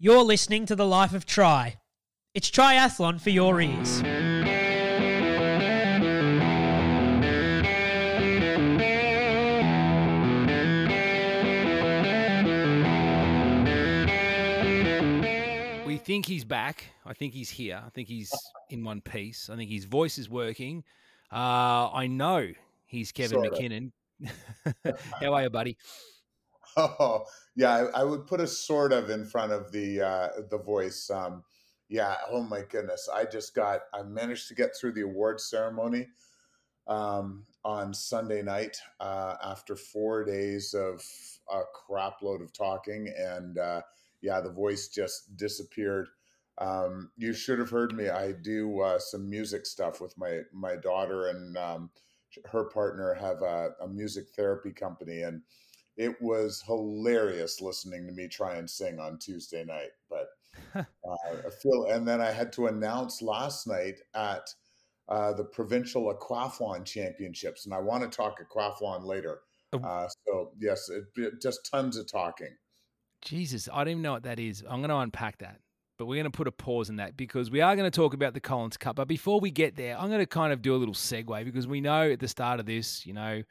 [0.00, 1.78] You're listening to The Life of Tri.
[2.32, 4.00] It's triathlon for your ears.
[15.84, 16.84] We think he's back.
[17.04, 17.82] I think he's here.
[17.84, 18.32] I think he's
[18.70, 19.50] in one piece.
[19.50, 20.84] I think his voice is working.
[21.32, 22.52] Uh, I know
[22.86, 23.50] he's Kevin Sorta.
[23.50, 23.92] Mackinnon.
[25.20, 25.76] How are you, buddy?
[26.78, 27.24] Oh,
[27.56, 31.10] yeah, I, I would put a sort of in front of the uh, the voice.
[31.10, 31.44] Um,
[31.88, 36.08] yeah, oh my goodness, I just got I managed to get through the award ceremony
[36.88, 41.02] um, on Sunday night uh, after four days of
[41.52, 43.82] a crap load of talking, and uh,
[44.22, 46.08] yeah, the voice just disappeared.
[46.58, 48.10] Um, you should have heard me.
[48.10, 51.90] I do uh, some music stuff with my my daughter and um,
[52.46, 55.42] her partner have a, a music therapy company, and
[55.98, 59.90] it was hilarious listening to me try and sing on Tuesday night.
[60.08, 60.28] But
[60.74, 64.48] uh, I feel, and then I had to announce last night at
[65.08, 69.40] uh, the provincial aquathlon championships, and I want to talk aquathlon later.
[69.72, 69.80] Oh.
[69.80, 72.56] Uh, so yes, it, it- just tons of talking.
[73.20, 74.62] Jesus, I don't even know what that is.
[74.62, 75.58] I'm going to unpack that,
[75.98, 78.14] but we're going to put a pause in that because we are going to talk
[78.14, 78.94] about the Collins Cup.
[78.94, 81.66] But before we get there, I'm going to kind of do a little segue because
[81.66, 83.42] we know at the start of this, you know,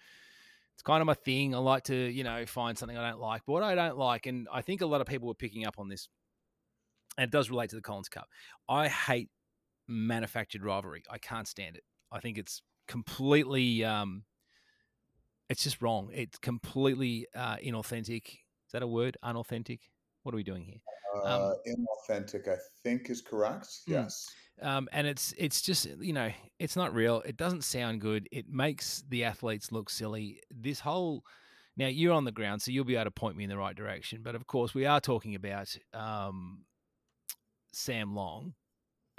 [0.78, 1.56] it's kind of my thing.
[1.56, 3.42] I like to, you know, find something I don't like.
[3.48, 5.80] But what I don't like, and I think a lot of people were picking up
[5.80, 6.08] on this,
[7.18, 8.28] and it does relate to the Collins Cup.
[8.70, 9.32] I hate
[9.88, 11.02] manufactured rivalry.
[11.10, 11.84] I can't stand it.
[12.12, 14.22] I think it's completely, um,
[15.50, 16.12] it's just wrong.
[16.14, 18.28] It's completely uh, inauthentic.
[18.28, 19.18] Is that a word?
[19.24, 19.80] Unauthentic?
[20.22, 20.82] What are we doing here?
[21.24, 23.68] Uh, inauthentic, I think, is correct.
[23.88, 23.94] Hmm.
[23.94, 24.30] Yes.
[24.62, 27.22] Um, and it's it's just you know it's not real.
[27.26, 28.28] It doesn't sound good.
[28.32, 30.42] It makes the athletes look silly.
[30.50, 31.24] This whole
[31.78, 33.76] now you're on the ground, so you'll be able to point me in the right
[33.76, 34.22] direction.
[34.24, 36.64] But of course, we are talking about um,
[37.72, 38.54] Sam Long.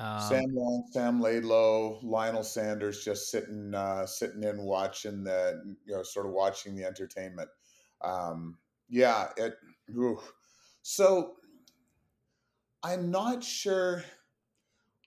[0.00, 5.94] Um, Sam Long, Sam Laidlow, Lionel Sanders, just sitting, uh, sitting in, watching the, you
[5.94, 7.48] know, sort of watching the entertainment.
[8.00, 9.54] Um, yeah, it.
[9.96, 10.20] ooh.
[10.82, 11.34] So,
[12.82, 14.04] I'm not sure.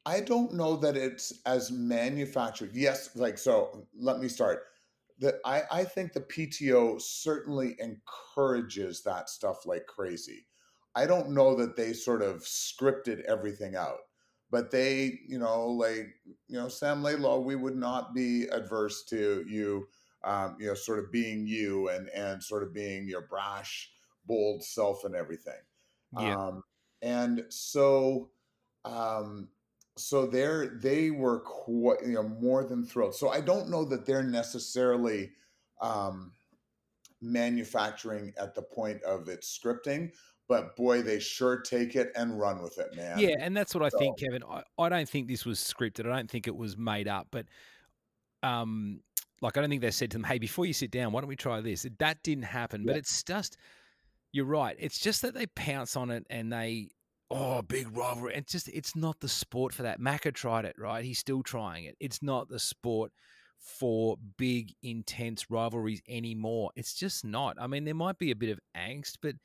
[0.06, 2.72] I don't know that it's as manufactured.
[2.76, 3.88] Yes, like so.
[3.98, 4.64] Let me start.
[5.20, 10.48] That I, I think the PTO certainly encourages that stuff like crazy.
[10.96, 14.00] I don't know that they sort of scripted everything out
[14.52, 16.14] but they, you know, like
[16.48, 19.88] you know, Sam Laidlow, we would not be adverse to you,
[20.24, 23.90] um, you know, sort of being you and and sort of being your brash,
[24.26, 25.62] bold self and everything.
[26.20, 26.36] Yeah.
[26.36, 26.64] Um,
[27.02, 28.32] and so,
[28.84, 29.50] um,
[29.98, 33.16] so they're they were quite, you know, more than thrilled.
[33.16, 35.32] So I don't know that they're necessarily
[35.82, 36.32] um,
[37.22, 40.12] manufacturing at the point of its scripting.
[40.48, 43.18] But boy, they sure take it and run with it, man.
[43.20, 44.44] Yeah, and that's what I think, Kevin.
[44.44, 46.06] I, I don't think this was scripted.
[46.06, 47.28] I don't think it was made up.
[47.32, 47.46] But
[48.44, 49.00] um,
[49.42, 51.30] like I don't think they said to them, "Hey, before you sit down, why don't
[51.30, 52.86] we try this?" That didn't happen.
[52.86, 53.58] But it's just
[54.34, 54.76] you're right.
[54.80, 56.90] It's just that they pounce on it and they
[57.32, 58.36] oh big rivalry.
[58.36, 60.00] It's just it's not the sport for that.
[60.00, 61.04] Macca tried it, right?
[61.04, 61.96] He's still trying it.
[62.00, 63.12] It's not the sport
[63.58, 66.72] for big intense rivalries anymore.
[66.76, 67.58] It's just not.
[67.60, 69.36] I mean, there might be a bit of angst, but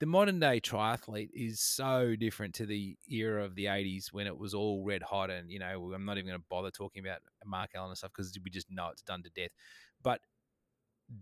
[0.00, 4.36] the modern day triathlete is so different to the era of the 80s when it
[4.36, 7.18] was all red hot and you know i'm not even going to bother talking about
[7.44, 9.50] mark allen and stuff because we just know it's done to death
[10.02, 10.22] but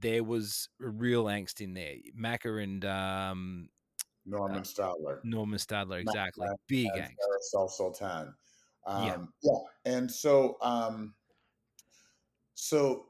[0.00, 3.68] there was a real angst in there Macca and um,
[4.28, 5.24] Normann Stadler.
[5.24, 8.34] normann stadler exactly big and angst Carousel Sultan.
[8.86, 9.18] Um, Yeah.
[9.42, 9.92] yeah.
[9.96, 11.14] And so, um,
[12.54, 13.06] so,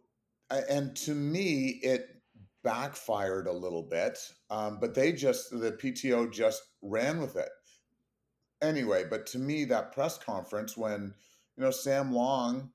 [0.51, 2.23] and to me, it
[2.63, 4.19] backfired a little bit,
[4.51, 7.49] um, but they just, the PTO just ran with it.
[8.61, 11.15] Anyway, but to me, that press conference when,
[11.57, 12.71] you know, Sam Long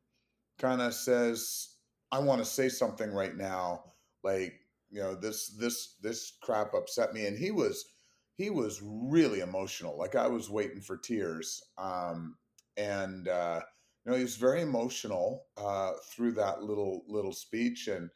[0.58, 1.76] kind of says,
[2.12, 3.94] I want to say something right now,
[4.24, 4.54] like,
[4.90, 7.26] you know, this, this, this crap upset me.
[7.26, 7.93] And he was,
[8.36, 9.98] he was really emotional.
[9.98, 11.62] Like I was waiting for tears.
[11.78, 12.36] Um,
[12.78, 13.62] and uh,
[14.06, 17.88] you know, he was very emotional uh, through that little little speech.
[17.88, 18.10] And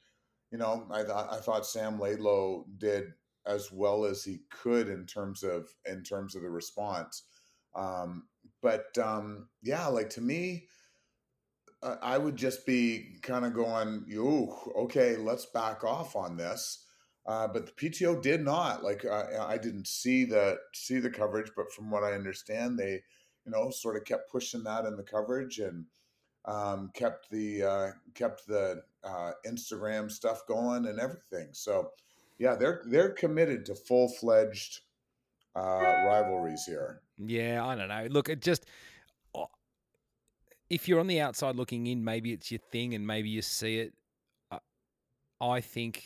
[0.51, 3.13] you know, I thought I thought Sam Laidlow did
[3.45, 7.23] as well as he could in terms of in terms of the response.
[7.75, 8.27] Um,
[8.61, 10.67] but um, yeah, like to me,
[11.83, 16.85] I would just be kind of going, "Ooh, okay, let's back off on this."
[17.27, 18.83] Uh, but the PTO did not.
[18.83, 23.01] Like uh, I didn't see the see the coverage, but from what I understand, they
[23.45, 25.85] you know sort of kept pushing that in the coverage and
[26.45, 31.49] um, kept the uh, kept the uh, Instagram stuff going and everything.
[31.51, 31.91] So
[32.39, 34.79] yeah, they're they're committed to full fledged
[35.55, 37.01] uh, rivalries here.
[37.17, 38.07] Yeah, I don't know.
[38.09, 38.65] Look, it just
[40.69, 43.79] if you're on the outside looking in, maybe it's your thing, and maybe you see
[43.79, 43.93] it.
[44.51, 44.59] Uh,
[45.41, 46.03] I think,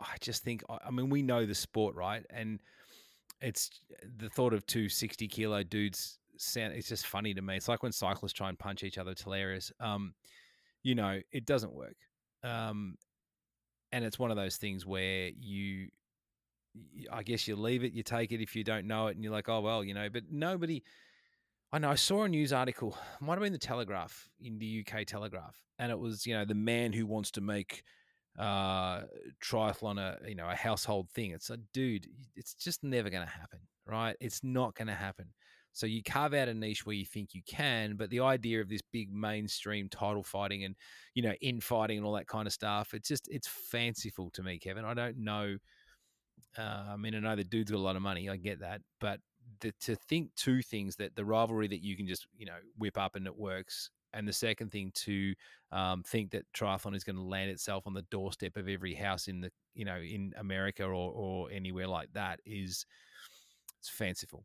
[0.00, 0.62] I just think.
[0.68, 2.24] I mean, we know the sport, right?
[2.30, 2.60] And
[3.40, 3.70] it's
[4.18, 6.18] the thought of two 60 kilo dudes.
[6.36, 7.56] Sound it's just funny to me.
[7.56, 9.10] It's like when cyclists try and punch each other.
[9.10, 9.72] It's hilarious.
[9.80, 10.14] Um,
[10.82, 11.96] you know, it doesn't work.
[12.44, 12.96] Um,
[13.90, 15.88] and it's one of those things where you
[17.12, 19.32] I guess you leave it, you take it if you don't know it, and you're
[19.32, 20.08] like, oh well, you know.
[20.08, 20.82] But nobody,
[21.72, 21.90] I know.
[21.90, 25.90] I saw a news article, might have been the Telegraph in the UK Telegraph, and
[25.90, 27.82] it was you know the man who wants to make
[28.38, 29.02] uh,
[29.42, 31.32] triathlon a you know a household thing.
[31.32, 32.06] It's a dude,
[32.36, 34.16] it's just never going to happen, right?
[34.20, 35.26] It's not going to happen.
[35.72, 38.68] So you carve out a niche where you think you can, but the idea of
[38.68, 40.74] this big mainstream title fighting and
[41.14, 44.58] you know infighting and all that kind of stuff, it's just it's fanciful to me,
[44.58, 44.84] Kevin.
[44.84, 45.56] I don't know
[46.56, 48.28] uh, I mean, I know the dude's got a lot of money.
[48.28, 49.20] I get that, but
[49.60, 52.98] the, to think two things that the rivalry that you can just you know whip
[52.98, 55.34] up and it works, and the second thing to
[55.72, 59.28] um, think that triathlon is going to land itself on the doorstep of every house
[59.28, 62.86] in the you know in America or or anywhere like that is
[63.78, 64.44] it's fanciful.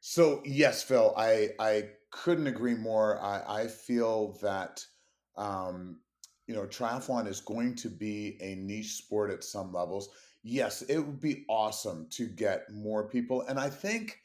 [0.00, 3.20] So yes, Phil, I I couldn't agree more.
[3.22, 4.84] I, I feel that
[5.36, 6.00] um,
[6.46, 10.10] you know triathlon is going to be a niche sport at some levels
[10.44, 13.42] yes, it would be awesome to get more people.
[13.48, 14.20] And I think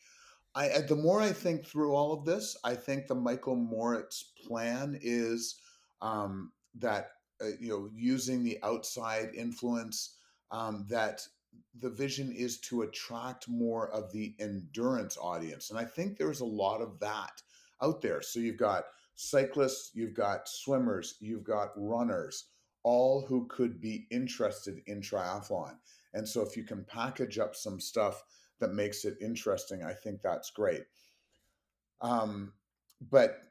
[0.60, 5.00] I the more I think through all of this, I think the Michael Moritz plan
[5.02, 5.56] is
[6.02, 7.12] um, that
[7.42, 10.18] uh, you know using the outside influence
[10.52, 11.26] um, that
[11.80, 16.46] the vision is to attract more of the endurance audience, and I think there's a
[16.46, 17.42] lot of that
[17.82, 18.22] out there.
[18.22, 18.84] So you've got
[19.16, 22.48] cyclists, you've got swimmers, you've got runners,
[22.84, 25.76] all who could be interested in triathlon.
[26.14, 28.24] And so if you can package up some stuff
[28.60, 30.84] that makes it interesting, I think that's great.
[32.02, 32.54] Um,
[33.10, 33.42] but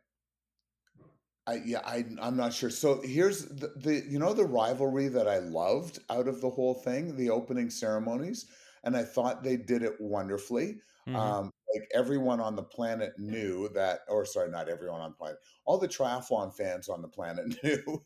[1.46, 2.70] I, yeah, I, I'm not sure.
[2.70, 6.74] So here's the, the, you know, the rivalry that I loved out of the whole
[6.74, 8.46] thing, the opening ceremonies,
[8.84, 10.80] and I thought they did it wonderfully.
[11.08, 11.16] Mm-hmm.
[11.16, 15.38] Um, like everyone on the planet knew that, or sorry, not everyone on the planet,
[15.64, 18.04] all the triathlon fans on the planet knew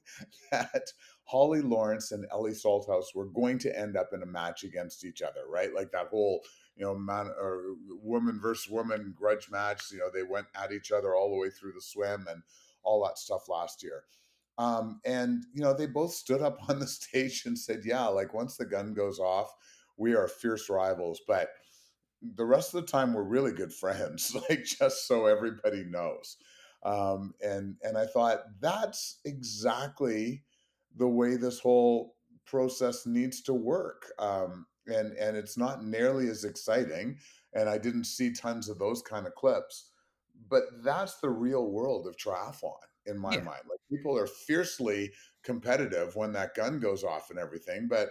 [0.50, 0.84] that
[1.24, 5.22] Holly Lawrence and Ellie Salthouse were going to end up in a match against each
[5.22, 5.74] other, right?
[5.74, 6.42] Like that whole,
[6.76, 9.90] you know, man or woman versus woman grudge match.
[9.92, 12.42] You know, they went at each other all the way through the swim and
[12.82, 14.04] all that stuff last year.
[14.58, 18.34] Um, and you know, they both stood up on the stage and said, "Yeah, like
[18.34, 19.52] once the gun goes off,
[19.96, 21.50] we are fierce rivals." But
[22.22, 24.36] the rest of the time, we're really good friends.
[24.48, 26.36] like just so everybody knows.
[26.84, 30.42] Um, and and I thought that's exactly
[30.96, 34.06] the way this whole process needs to work.
[34.18, 37.18] Um, and and it's not nearly as exciting.
[37.54, 39.90] And I didn't see tons of those kind of clips,
[40.48, 42.72] but that's the real world of triathlon
[43.06, 43.42] in my yeah.
[43.42, 43.62] mind.
[43.68, 45.12] Like people are fiercely
[45.42, 48.08] competitive when that gun goes off and everything, but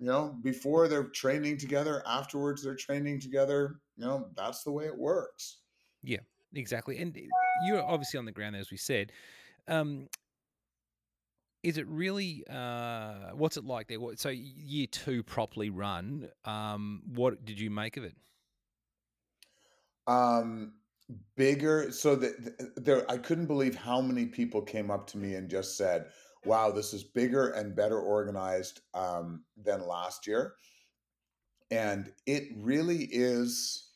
[0.00, 3.76] you know, before they're training together, afterwards they're training together.
[3.96, 5.58] You know, that's the way it works.
[6.02, 6.20] Yeah,
[6.54, 6.98] exactly.
[6.98, 7.20] And eh,
[7.66, 9.12] you're obviously on the ground, as we said.
[9.68, 10.08] Um,
[11.62, 13.98] is it really uh, what's it like there?
[14.16, 16.28] So year two properly run.
[16.44, 18.16] Um, what did you make of it?
[20.06, 20.74] Um,
[21.36, 21.92] bigger.
[21.92, 25.76] So that there, I couldn't believe how many people came up to me and just
[25.76, 26.06] said,
[26.44, 30.54] "Wow, this is bigger and better organized um, than last year,"
[31.70, 33.86] and it really is.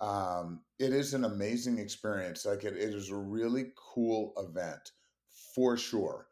[0.00, 2.46] Um, it is an amazing experience.
[2.46, 4.92] Like it, it is a really cool event
[5.54, 6.27] for sure.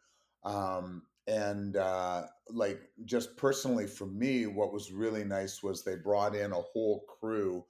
[0.47, 6.37] Um, and uh, like just personally for me, what was really nice was they brought
[6.37, 7.65] in a whole crew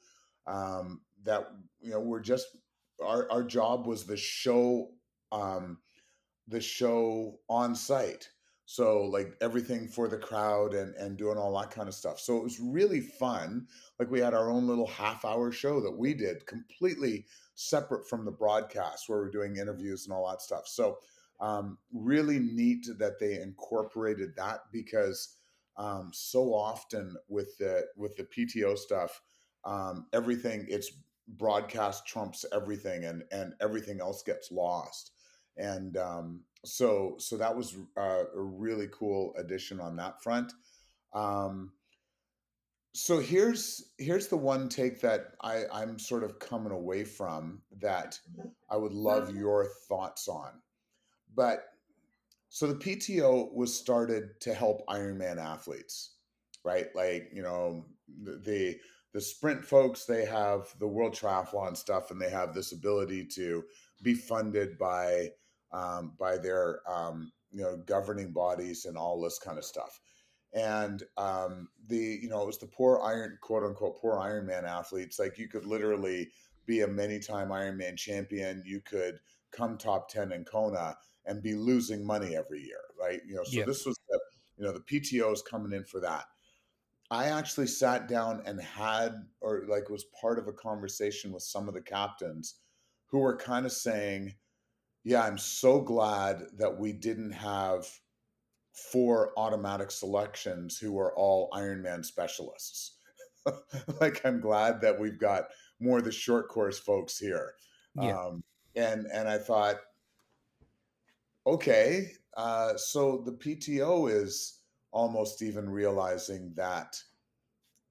[0.47, 1.49] um, that
[1.81, 2.49] you know were just
[3.03, 4.91] our our job was the show
[5.33, 5.79] um,
[6.49, 8.29] the show on site.
[8.69, 12.21] So like everything for the crowd and and doing all that kind of stuff.
[12.21, 13.67] So it was really fun.
[13.99, 18.27] Like we had our own little half hour show that we did completely separate from
[18.27, 20.69] the broadcast where we're doing interviews and all that stuff.
[20.69, 20.99] So
[21.41, 25.37] um, really neat that they incorporated that because
[25.77, 29.21] um, so often with the with the PTO stuff,
[29.65, 30.91] um, everything it's
[31.29, 35.13] broadcast trumps everything, and and everything else gets lost.
[35.59, 40.53] And um, so so that was uh, a really cool addition on that front.
[41.13, 41.73] Um,
[42.95, 48.19] so here's here's the one take that I, I'm sort of coming away from that
[48.71, 50.63] I would love your thoughts on.
[51.37, 51.65] But
[52.49, 56.15] so the PTO was started to help Ironman athletes,
[56.65, 56.87] right?
[56.95, 57.85] Like, you know,
[58.23, 58.77] the
[59.13, 63.65] the sprint folks they have the world triathlon stuff and they have this ability to
[64.03, 65.31] be funded by
[65.73, 70.01] um, by their um, you know governing bodies and all this kind of stuff.
[70.53, 75.19] And um, the you know it was the poor iron quote unquote poor ironman athletes.
[75.19, 76.31] Like you could literally
[76.67, 78.63] be a many time ironman champion.
[78.67, 79.19] You could
[79.53, 83.65] come top 10 in kona and be losing money every year right you know so
[83.65, 84.21] this was the
[84.57, 86.25] you know the pto is coming in for that
[87.11, 91.69] i actually sat down and had or like was part of a conversation with some
[91.69, 92.57] of the captains
[93.07, 94.33] who were kind of saying
[95.05, 97.87] yeah i'm so glad that we didn't have
[98.77, 102.99] four automatic selections who are all Ironman specialists.
[104.01, 105.45] like I'm glad that we've got
[105.81, 107.55] more of the short course folks here.
[107.95, 108.19] Yeah.
[108.19, 109.77] Um, and and I thought,
[111.47, 114.61] okay, uh, so the PTO is
[114.93, 116.97] almost even realizing that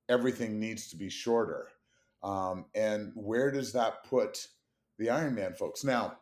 [0.10, 1.70] everything needs to be shorter.
[2.24, 4.48] Um, and where does that put
[4.98, 5.84] the Ironman folks?
[5.84, 6.18] Now,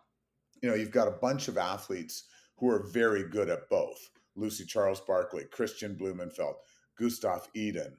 [0.62, 2.25] you know, you've got a bunch of athletes
[2.58, 4.10] who are very good at both.
[4.36, 6.56] Lucy Charles Barclay, Kristian Blummenfelt,
[7.00, 7.98] Gustav Iden.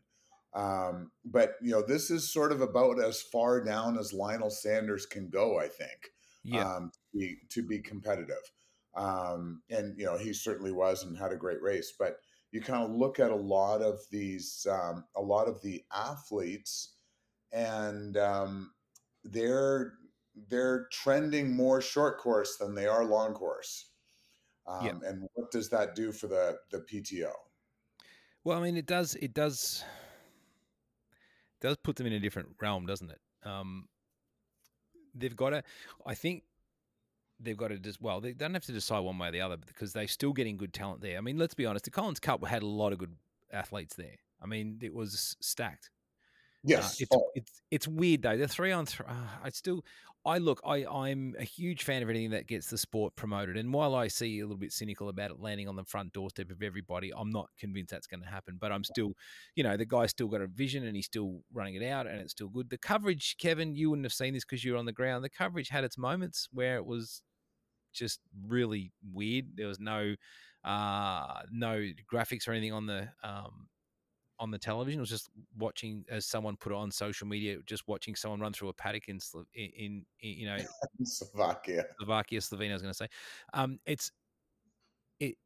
[0.55, 5.07] Um, but you know, this is sort of about as far down as Lionel Sanders
[5.07, 6.11] can go, I think.
[6.45, 6.69] Yeah.
[6.69, 8.37] Um, to, be, to be competitive.
[8.97, 11.93] Um, and you know, he certainly was and had a great race.
[11.99, 12.19] But
[12.53, 16.95] you kind of look at a lot of these, um, a lot of the athletes,
[17.53, 18.73] and um,
[19.25, 19.95] they're
[20.49, 23.91] they're trending more short course than they are long course.
[24.67, 25.09] Um, yeah.
[25.09, 27.33] And what does that do for the the PTO?
[28.45, 29.15] Well, I mean, it does.
[29.17, 29.85] It does.
[31.61, 33.21] Does put them in a different realm, doesn't it?
[33.43, 33.89] Um,
[35.15, 35.63] they've got to.
[36.07, 36.43] I think
[37.41, 39.57] they've got to just well, they don't have to decide one way or the other
[39.57, 41.19] because they're still getting good talent there.
[41.19, 41.85] I mean, let's be honest.
[41.85, 43.17] The Collins Cup had a lot of good
[43.53, 44.17] athletes there.
[44.43, 45.91] I mean, it was stacked.
[46.65, 47.31] Uh, yes, uh, it's, oh.
[47.35, 48.37] it's it's weird though.
[48.37, 49.07] The three on three.
[49.07, 49.85] Uh, I still,
[50.25, 53.57] I look, I I'm a huge fan of anything that gets the sport promoted.
[53.59, 56.51] And while I see a little bit cynical about it landing on the front doorstep
[56.51, 58.57] of everybody, I'm not convinced that's going to happen.
[58.59, 59.13] But I'm still,
[59.55, 62.21] you know, the guy's still got a vision and he's still running it out, and
[62.21, 62.71] it's still good.
[62.71, 65.23] The coverage, Kevin, you wouldn't have seen this because you were on the ground.
[65.25, 67.23] The coverage had its moments where it was
[67.93, 69.57] just really weird.
[69.57, 70.15] There was no
[70.65, 73.69] uh, no graphics or anything on the um,
[74.39, 74.99] on the television.
[74.99, 78.53] It was just watching, as someone put it on social media, just watching someone run
[78.53, 79.19] through a paddock in,
[79.55, 80.59] in, in you know,
[81.05, 82.71] Slovakia, Slovakia, Slovenia.
[82.71, 83.09] I was going to say,
[83.53, 84.11] um, it's
[85.21, 85.37] it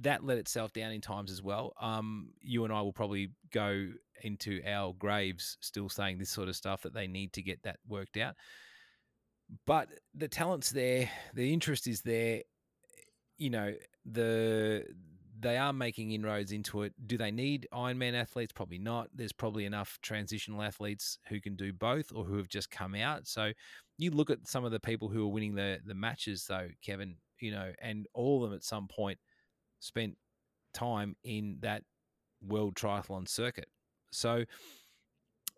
[0.00, 1.74] that let itself down in times as well.
[1.80, 3.88] Um, you and I will probably go
[4.22, 7.78] into our graves still saying this sort of stuff that they need to get that
[7.88, 8.34] worked out.
[9.66, 12.42] But the talent's there, the interest is there.
[13.36, 13.74] You know,
[14.06, 14.84] the
[15.44, 16.94] they are making inroads into it.
[17.06, 18.52] Do they need Ironman athletes?
[18.52, 19.08] Probably not.
[19.14, 23.26] There's probably enough transitional athletes who can do both or who have just come out.
[23.26, 23.52] So
[23.98, 27.16] you look at some of the people who are winning the the matches though, Kevin,
[27.40, 29.18] you know, and all of them at some point
[29.80, 30.16] spent
[30.72, 31.82] time in that
[32.42, 33.68] world triathlon circuit.
[34.12, 34.44] So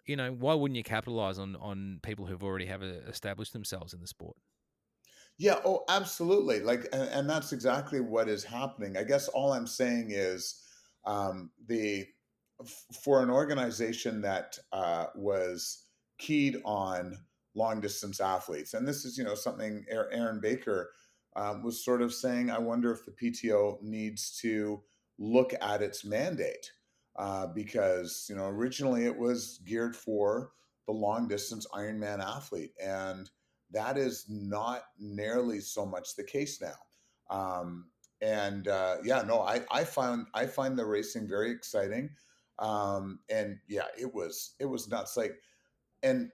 [0.04, 3.94] you know, why wouldn't you capitalize on on people who've already have uh, established themselves
[3.94, 4.36] in the sport?
[5.38, 6.60] Yeah, oh, absolutely.
[6.60, 8.96] Like, and, and, that's exactly what is happening.
[8.96, 10.62] I guess all I'm saying is
[11.04, 12.06] um, the
[13.04, 15.84] for an organization that uh, was
[16.18, 17.18] keyed on
[17.54, 20.90] long distance athletes, and this is you know something Aaron Baker
[21.36, 22.50] um, was sort of saying.
[22.50, 24.82] I wonder if the PTO needs to
[25.18, 26.70] look at its mandate
[27.16, 30.52] uh, because you know originally it was geared for
[30.86, 33.28] the long distance Ironman athlete and
[33.72, 36.74] that is not nearly so much the case now.
[37.30, 37.86] Um,
[38.22, 42.10] and uh, yeah, no, I, I found I find the racing very exciting.
[42.58, 45.16] Um, and yeah, it was it was nuts.
[45.16, 45.36] Like,
[46.02, 46.30] and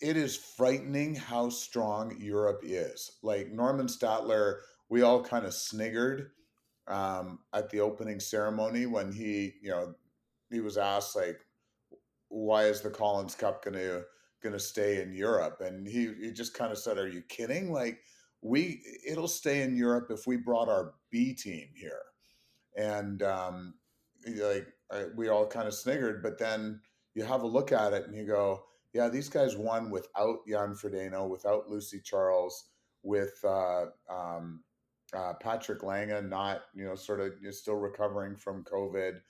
[0.00, 3.18] it is frightening how strong Europe is.
[3.22, 6.30] Like Normann Stadler, we all kind of sniggered
[6.88, 9.94] um, at the opening ceremony when he, you know,
[10.50, 11.40] he was asked like,
[12.28, 14.04] "Why is the Collins Cup going to
[14.42, 15.60] going to stay in Europe.
[15.60, 17.72] And he, he just kind of said, Are you kidding?
[17.72, 18.00] Like,
[18.42, 22.02] we, it'll stay in Europe if we brought our B team here.
[22.76, 23.74] And, um,
[24.26, 24.66] like,
[25.14, 26.80] we all kind of sniggered, but then
[27.14, 30.74] you have a look at it and you go, yeah, these guys won without Jan
[30.74, 32.70] Frodeno, without Lucy Charles,
[33.02, 34.62] with uh, um,
[35.14, 39.20] uh, Patrick Lange, not you know, sort of still recovering from COVID.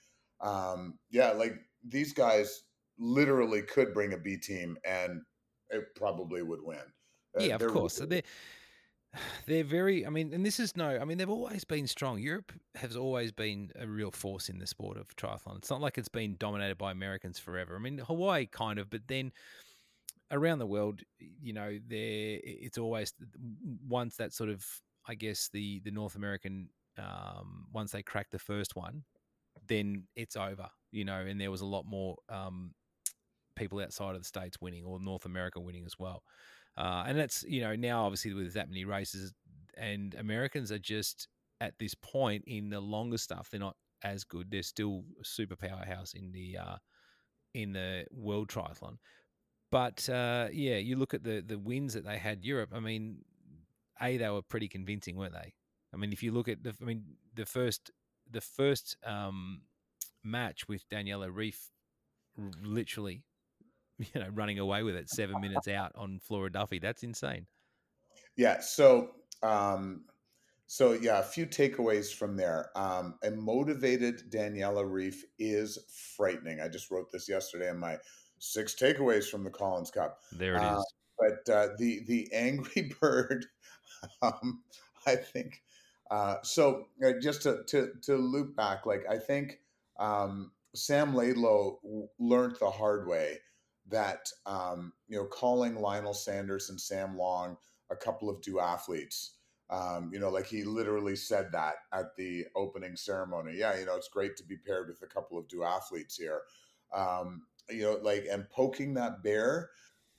[0.41, 2.63] Um, yeah, like these guys
[3.01, 5.23] literally could bring a B team and
[5.71, 6.79] it probably would win.
[7.39, 7.95] Uh, yeah, of course.
[7.95, 8.07] So
[9.47, 10.07] they're very.
[10.07, 10.99] I mean, and this is no.
[11.01, 12.19] I mean, they've always been strong.
[12.19, 15.57] Europe has always been a real force in the sport of triathlon.
[15.57, 17.75] It's not like it's been dominated by Americans forever.
[17.75, 19.33] I mean, Hawaii kind of, but then
[20.31, 23.13] around the world, you know, there it's always
[23.89, 24.65] once that sort of,
[25.09, 29.05] I guess the the North American um, once they crack the first one,
[29.67, 30.69] then it's over.
[30.93, 32.75] You know, and there was a lot more um,
[33.61, 36.23] people outside of the states winning or North America winning as well.
[36.77, 39.33] Uh, and that's you know now obviously with that many races,
[39.77, 41.29] and Americans are just
[41.61, 44.51] at this point in the longer stuff they're not as good.
[44.51, 46.77] They're still a super powerhouse in the uh,
[47.55, 48.97] in the world triathlon.
[49.71, 52.71] But uh, yeah, you look at the the wins that they had Europe.
[52.75, 53.25] I mean,
[54.01, 55.55] a they were pretty convincing, weren't they?
[55.93, 57.91] I mean, if you look at the, I mean, the first
[58.31, 59.63] the first um,
[60.25, 61.71] match with Daniela Ryf,
[62.63, 63.25] literally
[64.15, 66.79] you know, running away with it seven minutes out on Flora Duffy.
[66.79, 67.47] That's insane.
[68.37, 68.61] Yeah.
[68.61, 69.11] So,
[69.43, 70.05] um,
[70.67, 72.71] so yeah, a few takeaways from there.
[72.77, 75.79] Um, a motivated Daniela Ryf is
[76.17, 76.61] frightening.
[76.61, 77.99] I just wrote this yesterday in my
[78.39, 80.21] six takeaways from the Collins Cup.
[80.33, 80.95] There it uh, is.
[81.19, 83.47] But uh, the the angry bird,
[84.23, 84.63] um,
[85.07, 85.61] I think.
[86.11, 89.59] Uh, so uh, just to, to to loop back, like I think
[89.99, 93.39] um, Sam Laidlow learned the hard way
[93.91, 97.57] that um, you know calling Lionel Sanders and Sam Long
[97.91, 99.31] a couple of duathletes.
[99.69, 103.55] Um, you know, like he literally said that at the opening ceremony.
[103.57, 106.43] Yeah, you know, it's great to be paired with a couple of duathletes here.
[106.93, 109.71] Um, you know, like and poking that bear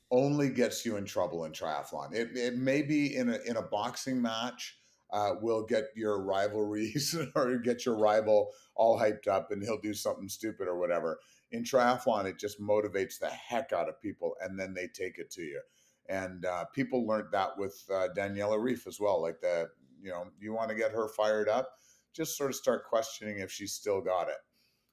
[0.09, 2.13] only gets you in trouble in triathlon.
[2.13, 4.77] It, it may be in a in a boxing match
[5.11, 9.93] uh, will get your rivalries or get your rival all hyped up and he'll do
[9.93, 11.19] something stupid or whatever
[11.51, 15.31] in triathlon, it just motivates the heck out of people, and then they take it
[15.31, 15.62] to you.
[16.10, 19.22] And uh, people learned that with uh, Daniela Ryf as well.
[19.22, 19.67] Like that,
[20.01, 21.70] you know, you want to get her fired up,
[22.13, 24.38] just sort of start questioning if she's still got it.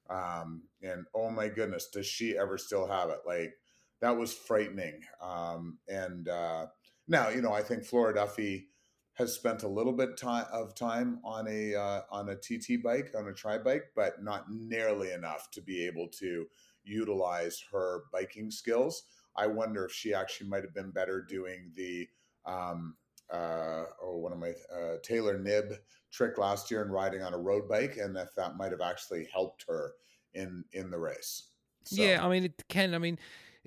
[0.09, 3.19] Um, and oh my goodness, does she ever still have it?
[3.25, 3.53] Like
[4.01, 5.01] that was frightening.
[5.21, 6.67] Um, and uh,
[7.07, 8.69] now, you know, I think Flora Duffy
[9.19, 13.11] has spent a little bit time, of time on a uh, on a TT bike,
[13.15, 16.45] on a tri bike, but not nearly enough to be able to
[16.85, 19.03] utilize her biking skills.
[19.35, 22.07] I wonder if she actually might have been better doing the
[22.45, 22.95] um,
[23.31, 25.73] uh, oh, one of my uh, Taylor Knibb
[26.11, 29.27] trick last year and riding on a road bike, and if that might have actually
[29.31, 29.91] helped her
[30.33, 31.49] in in the race.
[31.83, 32.01] So.
[32.01, 32.95] Yeah, I mean, it can.
[32.95, 33.19] I mean,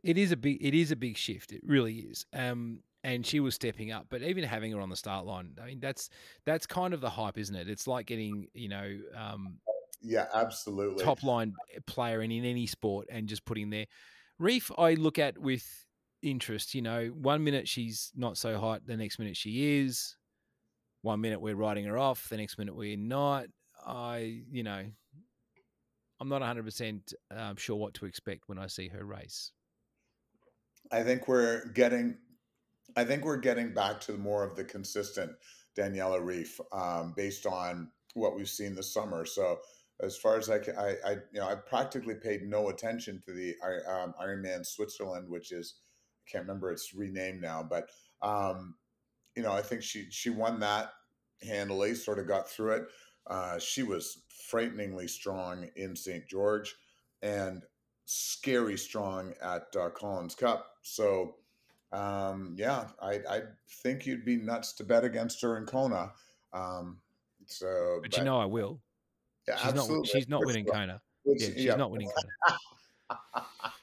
[0.03, 1.53] it is a big it is a big shift.
[1.53, 2.25] It really is.
[2.33, 4.07] Um, and she was stepping up.
[4.09, 6.09] But even having her on the start line, I mean, that's
[6.45, 7.69] that's kind of the hype, isn't it?
[7.69, 9.59] It's like getting you know, um,
[10.01, 11.55] yeah, absolutely, top line
[11.87, 13.87] player in, in any sport and just putting there.
[14.41, 15.87] Ryf, I look at with
[16.23, 16.75] interest.
[16.75, 20.17] You know, one minute she's not so hot, the next minute she is.
[21.03, 23.47] One minute we're writing her off, the next minute we're not.
[23.85, 24.85] I, you know,
[26.21, 27.13] I'm not 100 um, percent
[27.57, 29.51] sure what to expect when I see her race.
[30.93, 32.17] I think we're getting
[32.97, 35.33] I think we're getting back to more of the consistent
[35.77, 39.25] Daniela Ryf um, based on what we've seen this summer.
[39.25, 39.61] So
[40.01, 43.33] as far as I, can, I, I, you know, I practically paid no attention to
[43.33, 43.55] the
[43.89, 45.77] um, Ironman Switzerland, which is
[46.27, 47.89] I can't remember it's renamed now, but
[48.21, 48.75] um,
[49.37, 50.93] you know, I think she she won that
[51.43, 52.83] handily, sort of got through it.
[53.27, 56.27] Uh, she was frighteningly strong in St.
[56.29, 56.75] George
[57.23, 57.63] and
[58.05, 60.73] scary strong at uh, Collins Cup.
[60.83, 61.37] So
[61.93, 63.41] um, yeah, I, I
[63.83, 66.13] think you'd be nuts to bet against her in Kona.
[66.53, 66.99] Um,
[67.47, 68.81] so, but, but, you know, I will.
[69.47, 69.97] Yeah, she's absolutely.
[69.97, 70.07] not.
[70.07, 71.01] She's not winning Kona.
[71.25, 71.75] yeah, she's yeah.
[71.75, 72.59] not winning Kona.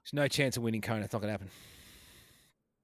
[0.03, 1.03] There's no chance of winning Kona.
[1.03, 1.49] It's not going to happen.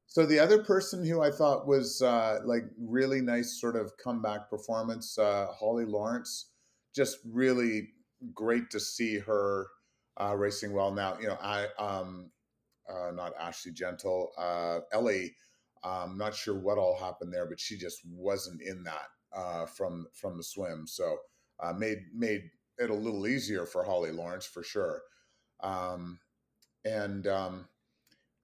[0.07, 4.49] So the other person who I thought was uh, like really nice, sort of comeback
[4.49, 6.51] performance, uh, Holly Lawrence,
[6.95, 7.89] just really
[8.33, 9.67] great to see her
[10.21, 10.93] uh, racing well.
[10.93, 12.29] Now, you know, I um,
[12.89, 15.35] uh, not Ashley Gentle, uh, Ellie.
[15.83, 20.07] I'm not sure what all happened there, but she just wasn't in that uh, from
[20.13, 20.87] from the swim.
[20.87, 21.17] So
[21.59, 25.01] uh, made made it a little easier for Holly Lawrence for sure.
[25.61, 26.19] Um,
[26.83, 27.67] and um,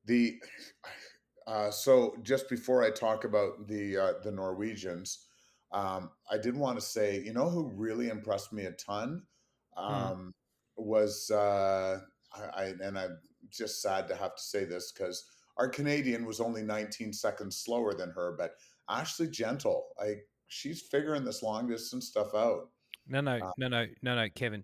[0.05, 0.39] the
[1.47, 5.25] uh, so just before I talk about the uh, the Norwegians,
[5.71, 9.23] um, I did want to say, you know, who really impressed me a ton
[9.77, 10.31] mm.
[10.77, 11.99] was uh,
[12.33, 13.07] I, and I
[13.49, 15.25] just sad to have to say this because
[15.57, 18.55] our Canadian was only 19 seconds slower than her, but
[18.89, 22.69] Ashley Gentle, like she's figuring this long distance stuff out.
[23.07, 24.63] No, no, uh, no, no, no, no, Kevin,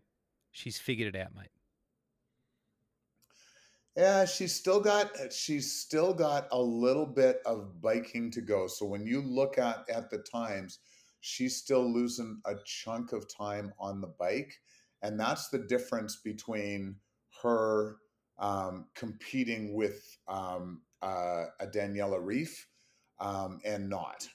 [0.51, 1.49] she's figured it out, mate.
[3.95, 8.67] Yeah, she's still got she's still got a little bit of biking to go.
[8.67, 10.79] So when you look at at the times,
[11.21, 14.53] she's still losing a chunk of time on the bike,
[15.01, 16.95] and that's the difference between
[17.43, 17.97] her
[18.39, 22.49] um, competing with um, uh, a Daniela Ryf
[23.19, 24.27] um, and not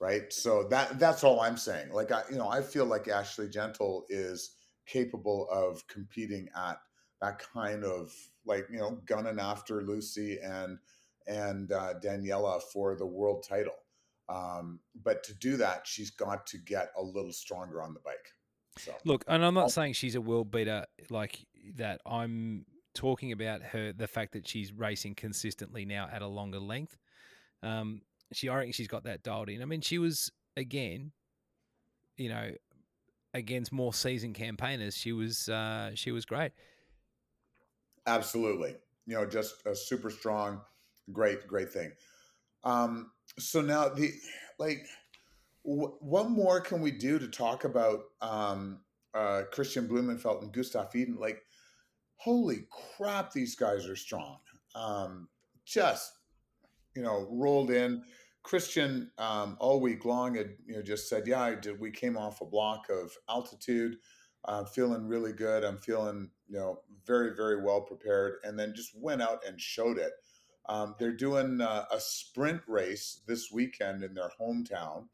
[0.00, 0.32] right.
[0.32, 1.92] So that that's all I'm saying.
[1.92, 4.52] Like I, you know, I feel like Ashley Gentle is
[4.86, 6.78] capable of competing at
[7.20, 8.12] that kind of
[8.44, 10.78] like you know gunning after Lucy and
[11.26, 13.74] and uh, Daniela for the world title.
[14.28, 18.32] Um, but to do that, she's got to get a little stronger on the bike.
[18.78, 21.44] So look, and I'm not saying she's a world beater like
[21.76, 22.00] that.
[22.06, 26.98] I'm talking about her the fact that she's racing consistently now at a longer length.
[27.62, 28.02] Um,
[28.32, 29.62] she I reckon she's got that dialed in.
[29.62, 31.12] I mean, she was again,
[32.16, 32.52] you know,
[33.34, 36.52] against more seasoned campaigners, she was uh, she was great.
[38.06, 40.60] Absolutely, you know, just a super strong,
[41.12, 41.92] great, great thing.
[42.64, 44.12] Um, so now the
[44.58, 44.86] like,
[45.62, 48.80] what more can we do to talk about um,
[49.14, 51.16] uh, Kristian Blummenfelt and Gustav Iden?
[51.18, 51.42] Like,
[52.20, 54.38] holy crap, these guys are strong.
[54.74, 55.28] Um,
[55.64, 56.12] just
[56.94, 58.02] you know, rolled in.
[58.44, 61.78] Kristian um, all week long had you know just said, "Yeah, I did.
[61.78, 63.96] We came off a block of altitude,
[64.46, 65.62] uh, feeling really good.
[65.62, 69.98] I'm feeling you know very very well prepared," and then just went out and showed
[69.98, 70.12] it.
[70.68, 75.08] Um, they're doing uh, a sprint race this weekend in their hometown,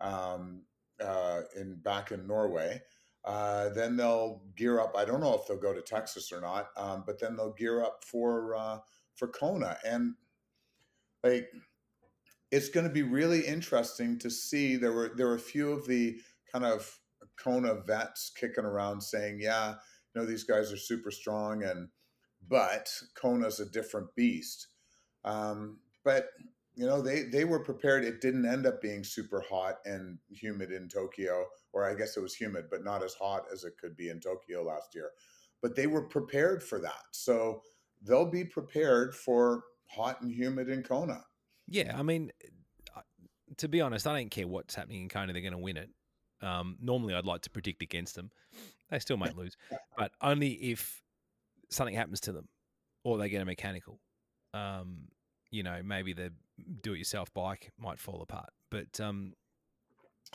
[0.00, 0.62] um,
[0.98, 2.80] uh, in back in Norway.
[3.24, 4.94] Uh, then they'll gear up.
[4.96, 7.82] I don't know if they'll go to Texas or not, um, but then they'll gear
[7.82, 8.78] up for uh,
[9.14, 10.14] for Kona and
[11.22, 11.48] like
[12.50, 14.76] it's going to be really interesting to see.
[14.76, 16.18] There were there were a few of the
[16.52, 16.98] kind of
[17.38, 19.74] Kona vets kicking around saying, "Yeah,
[20.14, 21.88] you know these guys are super strong," and
[22.46, 24.68] but Kona's a different beast.
[25.24, 26.26] Um, but
[26.74, 28.04] you know they they were prepared.
[28.04, 32.20] It didn't end up being super hot and humid in Tokyo, or I guess it
[32.20, 35.10] was humid, but not as hot as it could be in Tokyo last year.
[35.60, 37.62] But they were prepared for that, so
[38.02, 41.22] they'll be prepared for hot and humid in Kona.
[41.68, 42.32] Yeah, I mean,
[43.58, 45.32] to be honest, I don't care what's happening in Kona.
[45.32, 45.90] They're going to win it.
[46.40, 48.30] Um, normally, I'd like to predict against them.
[48.90, 49.56] They still might lose,
[49.96, 51.00] but only if
[51.70, 52.48] something happens to them
[53.04, 54.00] or they get a mechanical.
[54.54, 55.08] Um,
[55.50, 56.32] you know, maybe the
[56.82, 58.50] do-it-yourself bike might fall apart.
[58.70, 59.34] But um,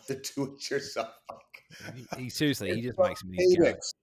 [0.07, 1.95] the do-it-yourself bike.
[1.95, 3.37] He, he seriously, he just makes me.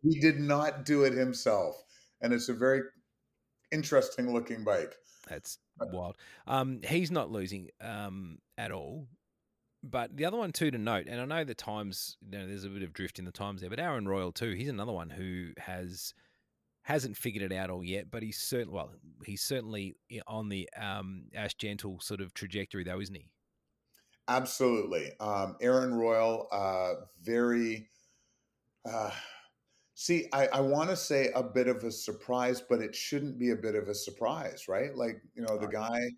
[0.03, 1.83] He did not do it himself,
[2.21, 2.83] and it's a very
[3.73, 4.95] interesting-looking bike.
[5.29, 5.59] That's
[5.93, 6.17] wild.
[6.47, 9.09] Um, he's not losing um, at all.
[9.87, 12.65] But the other one too to note, and I know the times, you know, there's
[12.65, 15.11] a bit of drift in the times there, but Aaron Royle too, he's another one
[15.11, 16.15] who has
[16.85, 18.92] hasn't figured it out all yet, but he's certainly well,
[19.25, 23.27] he's certainly on the um, Ash Gentle sort of trajectory though, isn't he?
[24.29, 27.88] Absolutely, um, Aaron Royle, uh, very.
[28.85, 29.11] Uh,
[29.97, 33.51] See, I, I want to say a bit of a surprise, but it shouldn't be
[33.51, 34.94] a bit of a surprise, right?
[34.94, 36.11] Like, you know, the guy,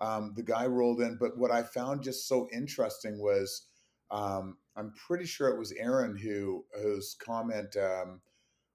[0.00, 1.16] um, the guy rolled in.
[1.18, 3.68] But what I found just so interesting was,
[4.10, 8.20] um, I'm pretty sure it was Aaron who whose comment um,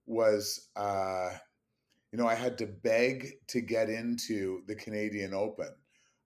[0.06, 1.30] was, uh,
[2.12, 5.74] you know, I had to beg to get into the Canadian Open,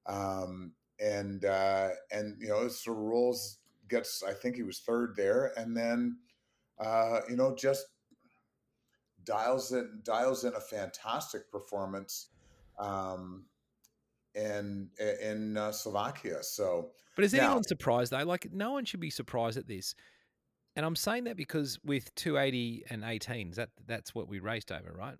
[0.05, 4.23] um, and uh, and you know, so rolls gets.
[4.23, 6.17] I think he was third there, and then
[6.79, 7.85] uh, you know, just
[9.23, 12.29] dials in dials in a fantastic performance
[12.79, 13.45] um,
[14.35, 14.89] in
[15.21, 16.41] in uh, Slovakia.
[16.41, 18.23] So, but is now, anyone surprised though?
[18.23, 19.95] Like, no one should be surprised at this.
[20.75, 24.93] And I'm saying that because with 280 and 18, that that's what we raced over,
[24.97, 25.17] right?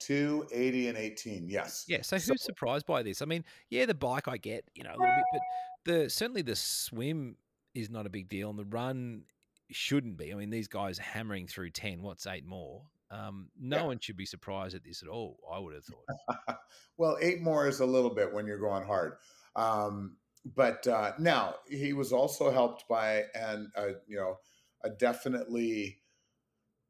[0.00, 1.84] 280 and 18, yes.
[1.86, 2.02] Yeah.
[2.02, 3.22] So, so who's surprised by this?
[3.22, 5.40] I mean, yeah, the bike I get, you know, a little bit, but
[5.84, 7.36] the certainly the swim
[7.74, 9.22] is not a big deal, and the run
[9.70, 10.32] shouldn't be.
[10.32, 12.82] I mean, these guys hammering through 10, what's eight more?
[13.10, 13.84] Um, no yeah.
[13.84, 16.56] one should be surprised at this at all, I would have thought.
[16.96, 19.16] well, eight more is a little bit when you're going hard.
[19.54, 23.68] Um, but uh, now he was also helped by and
[24.06, 24.38] you know
[24.84, 25.98] a definitely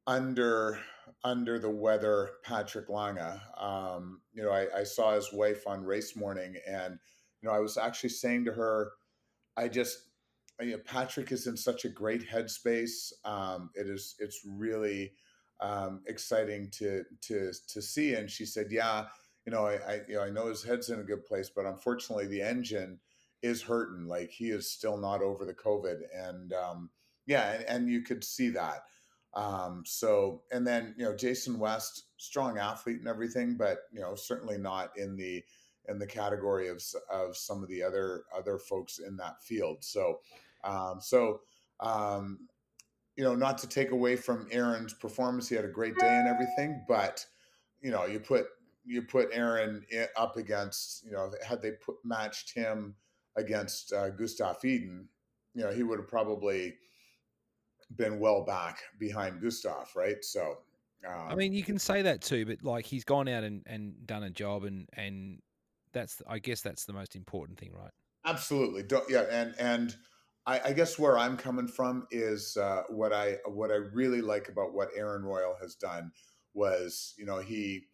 [0.07, 0.79] under
[1.25, 3.41] under the weather Patrick Lange.
[3.59, 6.99] Um, you know, I, I, saw his wife on race morning, and
[7.41, 8.93] you know, I was actually saying to her,
[9.57, 9.99] I just
[10.61, 13.12] you know, Patrick is in such a great headspace.
[13.25, 15.12] Um, it is it's really
[15.61, 18.15] um, exciting to to to see.
[18.15, 19.07] And she said, "Yeah,
[19.47, 21.67] you know, I, I you know I know his head's in a good place, but
[21.67, 22.99] unfortunately, the engine
[23.42, 24.07] is hurting.
[24.07, 26.90] Like he is still not over the COVID, and um,
[27.26, 28.85] yeah, and, and you could see that.
[29.35, 34.14] Um, so, and then you know, Jason West, strong athlete and everything, but you know,
[34.14, 35.42] certainly not in the
[35.88, 39.78] in the category of of some of the other other folks in that field.
[39.81, 40.20] So,
[40.64, 41.40] um, so
[41.81, 42.48] um,
[43.16, 46.28] you know, not to take away from Aaron's performance, he had a great day and
[46.28, 47.24] everything, but
[47.81, 48.46] you know, you put
[48.85, 49.85] you put Aaron
[50.16, 52.94] up against, you know, had they put matched him
[53.37, 55.09] against uh, Gustav Iden,
[55.55, 56.75] you know, he would have probably
[57.97, 60.25] been well back behind Gustav, right?
[60.25, 60.59] So,
[61.07, 64.07] um, I mean, you can say that too, but like he's gone out and, and
[64.07, 65.40] done a job, and and
[65.92, 67.90] that's I guess that's the most important thing, right?
[68.25, 69.97] Absolutely, Don't, yeah, and and
[70.47, 74.49] I, I, guess where I'm coming from is uh, what I what I really like
[74.49, 76.12] about what Aaron Royle has done
[76.55, 77.87] was you know he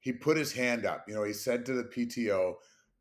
[0.00, 1.04] he put his hand up.
[1.08, 2.54] You know, he said to the PTO,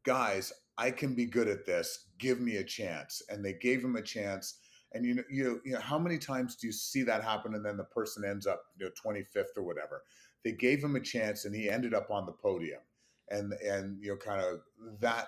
[0.05, 2.07] guys, I can be good at this.
[2.17, 3.21] Give me a chance.
[3.29, 4.55] And they gave him a chance.
[4.93, 7.63] And you know, you, you know, how many times do you see that happen and
[7.63, 10.03] then the person ends up, you know, 25th or whatever?
[10.43, 12.81] They gave him a chance and he ended up on the podium.
[13.29, 14.59] And and you know, kind of
[14.99, 15.27] that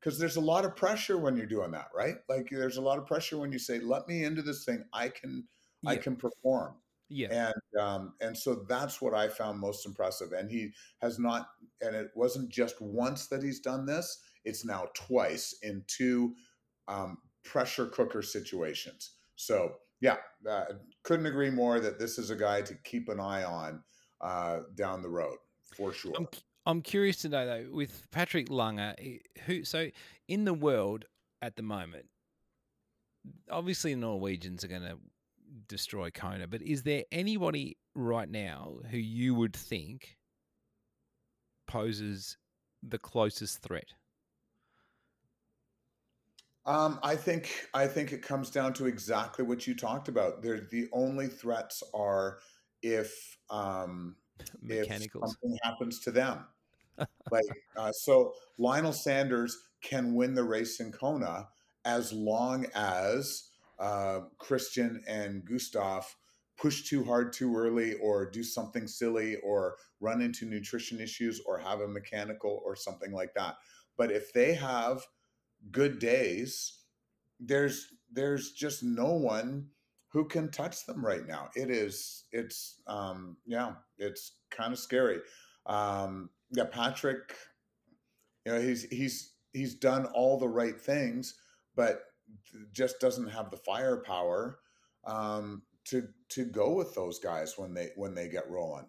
[0.00, 2.16] because there's a lot of pressure when you're doing that, right?
[2.28, 4.84] Like there's a lot of pressure when you say, "Let me into this thing.
[4.92, 5.44] I can,
[5.82, 5.90] yeah.
[5.90, 6.74] I can perform."
[7.08, 7.28] Yeah.
[7.48, 10.32] And um, and so that's what I found most impressive.
[10.32, 11.48] And he has not,
[11.80, 14.20] and it wasn't just once that he's done this.
[14.44, 16.34] It's now twice in two
[16.88, 19.12] um, pressure cooker situations.
[19.36, 20.16] So yeah,
[20.48, 20.64] uh,
[21.02, 23.82] couldn't agree more that this is a guy to keep an eye on
[24.20, 25.36] uh, down the road
[25.76, 26.14] for sure.
[26.16, 26.28] I'm,
[26.66, 29.88] I'm curious to know though, with Patrick Lange, eh, who so
[30.28, 31.04] in the world
[31.42, 32.06] at the moment,
[33.50, 34.98] obviously the Norwegians are going to
[35.68, 36.46] destroy Kona.
[36.46, 40.16] But is there anybody right now who you would think
[41.66, 42.36] poses
[42.82, 43.92] the closest threat?
[46.70, 50.40] Um, I think I think it comes down to exactly what you talked about.
[50.40, 52.38] There, the only threats are
[52.80, 54.14] if um,
[54.62, 56.46] if something happens to them.
[57.32, 57.44] like
[57.76, 61.48] uh, so, Lionel Sanders can win the race in Kona
[61.84, 66.06] as long as uh, Kristian and Gustav
[66.56, 71.58] push too hard too early or do something silly or run into nutrition issues or
[71.58, 73.56] have a mechanical or something like that.
[73.96, 75.00] But if they have
[75.70, 76.78] good days,
[77.38, 79.68] there's there's just no one
[80.08, 81.50] who can touch them right now.
[81.54, 85.18] It is it's um yeah, it's kind of scary.
[85.66, 87.36] Um yeah, Patrick,
[88.44, 91.34] you know, he's he's he's done all the right things,
[91.74, 92.02] but
[92.72, 94.58] just doesn't have the firepower
[95.04, 98.86] um, to to go with those guys when they when they get rolling.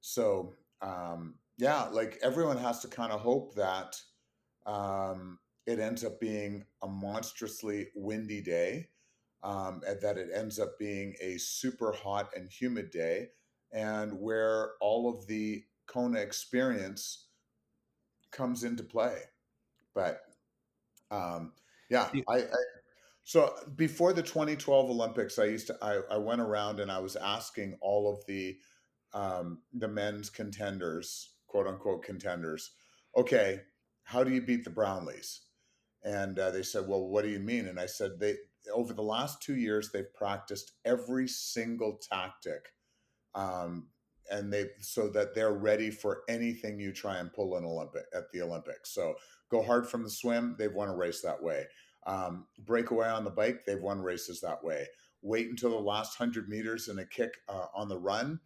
[0.00, 3.96] So um, yeah, like everyone has to kind of hope that
[4.66, 8.88] um, it ends up being a monstrously windy day,
[9.42, 13.28] um, and that it ends up being a super hot and humid day,
[13.72, 17.26] and where all of the Kona experience
[18.30, 19.18] comes into play.
[19.94, 20.20] But
[21.10, 21.52] um,
[21.90, 22.46] yeah, I, I,
[23.24, 27.16] so before the 2012 Olympics, I used to I, I went around and I was
[27.16, 28.56] asking all of the
[29.14, 32.72] um, the men's contenders, quote unquote contenders,
[33.16, 33.60] okay,
[34.04, 35.40] how do you beat the Brownlees?
[36.04, 37.68] And uh, they said, well, what do you mean?
[37.68, 38.36] And I said, they
[38.72, 42.72] over the last two years they've practiced every single tactic,
[43.34, 43.88] um,
[44.30, 48.30] and they so that they're ready for anything you try and pull an Olympic at
[48.32, 48.94] the Olympics.
[48.94, 49.14] So
[49.50, 50.56] go hard from the swim.
[50.58, 51.66] They've won a race that way.
[52.06, 54.86] Um, breakaway on the bike, they've won races that way.
[55.22, 58.40] Wait until the last 100 meters and a kick uh, on the run,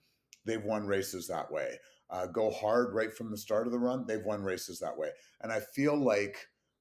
[0.45, 1.79] they've won races that way.
[2.11, 5.11] Uh, go hard right from the start of the run, they've won races that way.
[5.41, 6.37] And I feel like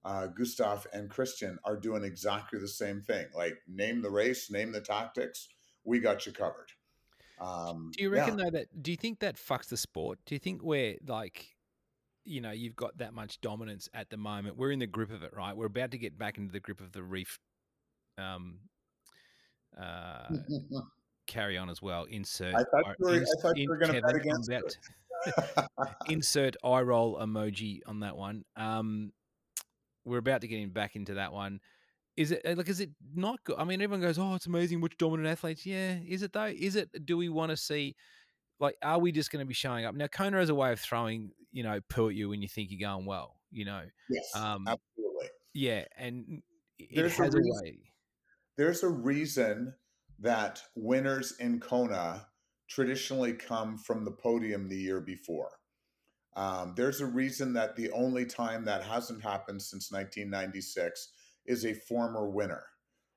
[0.05, 3.25] uh, Gustav and Kristian are doing exactly the same thing.
[3.35, 5.49] Like, name the race, name the tactics,
[5.83, 6.71] we got you covered.
[7.41, 8.45] Um, do you reckon yeah.
[8.45, 8.81] though that?
[8.81, 10.19] Do you think that fucks the sport?
[10.25, 11.55] Do you think we're like
[12.25, 14.57] you know you've got that much dominance at the moment.
[14.57, 15.55] We're in the grip of it, right?
[15.55, 17.37] We're about to get back into the grip of the Ryf.
[18.17, 18.59] Um,
[19.79, 20.27] uh,
[21.27, 22.05] carry on as well.
[22.05, 22.55] Insert.
[22.55, 24.51] I thought you were, ins- were going to bet against
[26.09, 28.43] insert eye roll emoji on that one.
[28.55, 29.11] Um,
[30.05, 31.59] we're about to get him back into that one.
[32.15, 32.69] Is it like?
[32.69, 33.57] Is it not good?
[33.57, 34.79] I mean, everyone goes, "Oh, it's amazing!
[34.79, 36.45] Which dominant athletes?" Yeah, is it though?
[36.45, 37.05] Is it?
[37.05, 37.95] Do we want to see?
[38.57, 40.07] Like, are we just going to be showing up now?
[40.07, 42.87] Kona has a way of throwing you know, poo at you when you think you're
[42.87, 43.81] going well, you know.
[44.09, 45.29] Yes, um, absolutely.
[45.53, 46.43] Yeah, and
[46.93, 47.77] there's a, reason, a way.
[48.57, 49.73] There's a reason
[50.19, 52.27] that winners in Kona
[52.67, 55.49] traditionally come from the podium the year before.
[56.35, 61.09] Um, there's a reason that the only time that hasn't happened since 1996
[61.45, 62.63] is a former winner,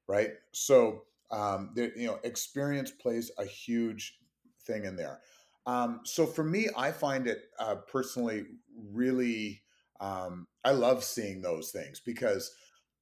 [0.07, 0.31] right?
[0.53, 4.19] So Um, you know, experience plays a huge
[4.65, 5.21] thing in there.
[5.67, 9.61] Um, so for me, I find it uh, personally really.
[10.01, 12.55] Um, I love seeing those things because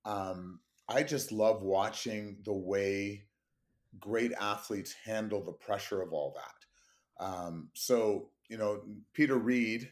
[0.05, 3.27] um, I just love watching the way
[3.99, 7.25] great athletes handle the pressure of all that.
[7.25, 9.91] Um, so you know, Peter Reid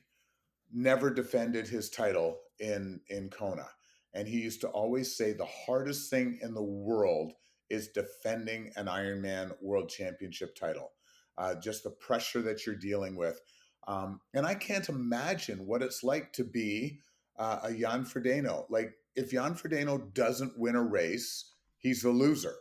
[0.72, 3.68] never defended his title in in Kona,
[4.12, 7.32] and he used to always say the hardest thing in the world
[7.70, 10.92] is defending an Ironman World Championship title.
[11.36, 13.40] Uh, just the pressure that you're dealing with,
[13.88, 17.00] um, and I can't imagine what it's like to be
[17.36, 18.66] uh, a Jan Frodeno.
[18.70, 22.54] Like if Jan Frodeno doesn't win a race, he's the loser,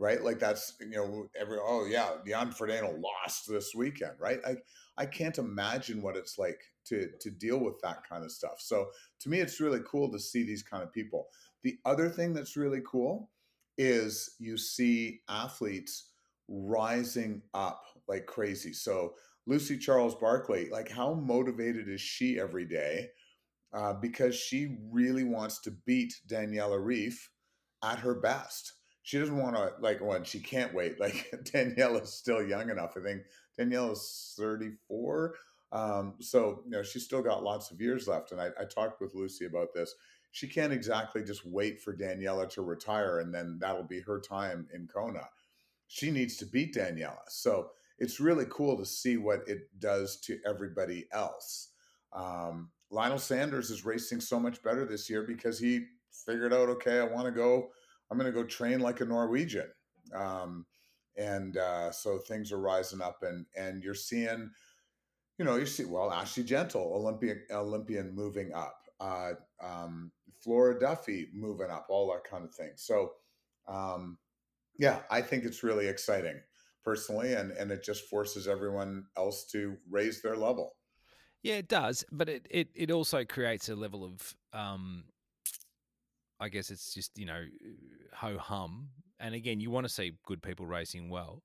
[0.00, 0.24] right?
[0.24, 4.40] Like that's you know every oh yeah, Jan Frodeno lost this weekend, right?
[4.44, 4.56] I
[4.96, 8.56] I can't imagine what it's like to to deal with that kind of stuff.
[8.58, 8.88] So
[9.20, 11.28] to me, it's really cool to see these kind of people.
[11.62, 13.30] The other thing that's really cool
[13.78, 16.10] is you see athletes
[16.48, 18.72] rising up like crazy.
[18.72, 19.14] So
[19.46, 23.08] Lucy Charles Barclay, like how motivated is she every day?
[23.72, 27.14] Uh, because she really wants to beat Daniela Ryf
[27.84, 28.72] at her best.
[29.02, 31.00] She doesn't want to like when she can't wait.
[31.00, 32.94] Like Danielle is still young enough.
[32.96, 33.22] I think
[33.56, 35.34] Danielle is 34.
[35.72, 38.32] Um, so you know she's still got lots of years left.
[38.32, 39.94] And I, I talked with Lucy about this.
[40.32, 44.68] She can't exactly just wait for Daniela to retire and then that'll be her time
[44.72, 45.28] in Kona.
[45.88, 47.28] She needs to beat Daniela.
[47.28, 51.68] So it's really cool to see what it does to everybody else.
[52.12, 56.98] Um, Lionel Sanders is racing so much better this year because he figured out, okay,
[56.98, 57.70] I want to go,
[58.10, 59.68] I'm going to go train like a Norwegian.
[60.14, 60.66] Um,
[61.16, 64.50] and uh, so things are rising up, and and you're seeing,
[65.38, 70.10] you know, you see well Ashley Gentle, Olympian Olympian moving up, uh, um,
[70.42, 72.72] Flora Duffy moving up, all that kind of thing.
[72.76, 73.12] So,
[73.68, 74.18] um,
[74.78, 76.40] yeah, I think it's really exciting
[76.84, 80.76] personally, and and it just forces everyone else to raise their level.
[81.42, 85.04] Yeah, it does, but it it, it also creates a level of um,
[86.40, 87.44] I guess it's just you know
[88.14, 88.88] ho hum.
[89.18, 91.42] And again, you want to see good people racing well.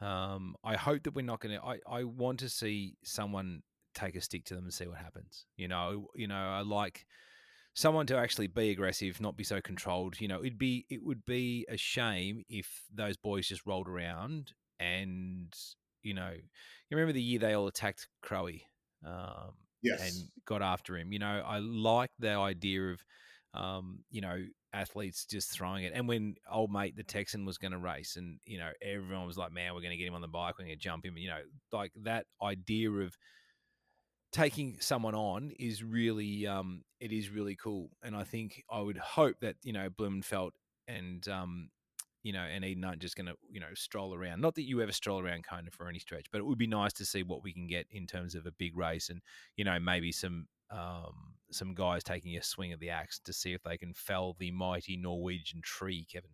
[0.00, 1.64] Um, I hope that we're not going to.
[1.64, 3.62] I I want to see someone
[3.94, 5.46] take a stick to them and see what happens.
[5.56, 7.06] You know, you know, I like
[7.74, 10.20] someone to actually be aggressive, not be so controlled.
[10.20, 14.52] You know, it'd be it would be a shame if those boys just rolled around
[14.80, 15.54] and
[16.02, 18.66] you know, you remember the year they all attacked Crowie
[19.06, 19.52] um,
[19.82, 20.00] yes.
[20.00, 21.12] and got after him.
[21.12, 23.04] You know, I like the idea of,
[23.54, 25.92] um, you know, athletes just throwing it.
[25.94, 29.36] And when old mate the Texan was going to race, and you know, everyone was
[29.36, 30.54] like, "Man, we're going to get him on the bike.
[30.58, 31.40] We're going to jump him." You know,
[31.72, 33.16] like that idea of
[34.32, 37.90] taking someone on is really, um, it is really cool.
[38.02, 40.52] And I think I would hope that you know Blummenfelt
[40.88, 41.68] and um,
[42.22, 44.40] you know, and Iden aren't just going to, you know, stroll around.
[44.40, 46.92] Not that you ever stroll around Kona for any stretch, but it would be nice
[46.94, 49.20] to see what we can get in terms of a big race and,
[49.56, 53.52] you know, maybe some um, some guys taking a swing at the axe to see
[53.52, 56.30] if they can fell the mighty Norwegian tree, Kevin.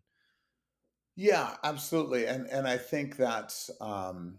[1.17, 4.39] Yeah, absolutely, and and I think that um,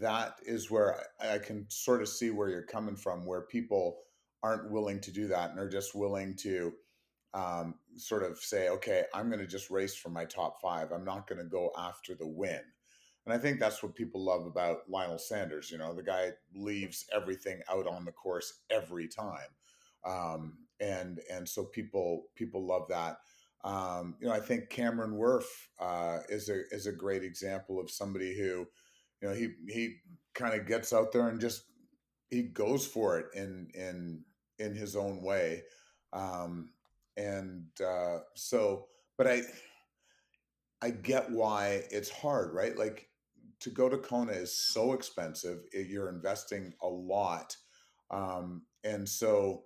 [0.00, 4.00] that is where I, I can sort of see where you're coming from, where people
[4.42, 6.72] aren't willing to do that and are just willing to
[7.34, 10.90] um, sort of say, okay, I'm going to just race for my top five.
[10.90, 12.60] I'm not going to go after the win.
[13.24, 15.70] And I think that's what people love about Lionel Sanders.
[15.70, 19.38] You know, the guy leaves everything out on the course every time,
[20.04, 23.18] um, and and so people people love that.
[23.64, 25.44] Um, you know, I think Cameron Wurf
[25.78, 28.66] uh, is a is a great example of somebody who,
[29.20, 29.96] you know, he he
[30.34, 31.62] kind of gets out there and just
[32.30, 34.24] he goes for it in in
[34.58, 35.62] in his own way.
[36.12, 36.70] Um,
[37.16, 39.42] and uh, so but i
[40.80, 43.08] i get why it's hard right like
[43.62, 47.56] to go to kona is so expensive you're investing a lot
[48.10, 49.62] um, and so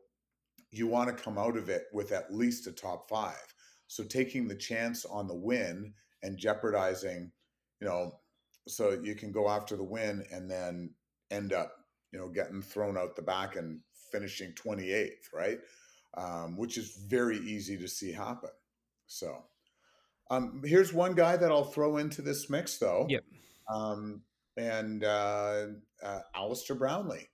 [0.70, 3.54] you want to come out of it with at least a top five
[3.86, 7.30] so taking the chance on the win and jeopardizing
[7.80, 8.12] you know
[8.68, 10.90] so you can go after the win and then
[11.30, 11.72] end up
[12.12, 13.80] you know getting thrown out the back and
[14.12, 15.58] finishing 28th right
[16.16, 18.50] um, which is very easy to see happen.
[19.06, 19.44] So
[20.30, 23.06] um, here's one guy that I'll throw into this mix, though.
[23.08, 23.24] Yep.
[23.72, 24.22] Um,
[24.56, 25.66] and uh,
[26.02, 27.28] uh, Alistair Brownlee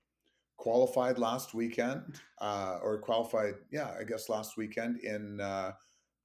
[0.57, 5.73] qualified last weekend, uh, or qualified, yeah, I guess last weekend in uh,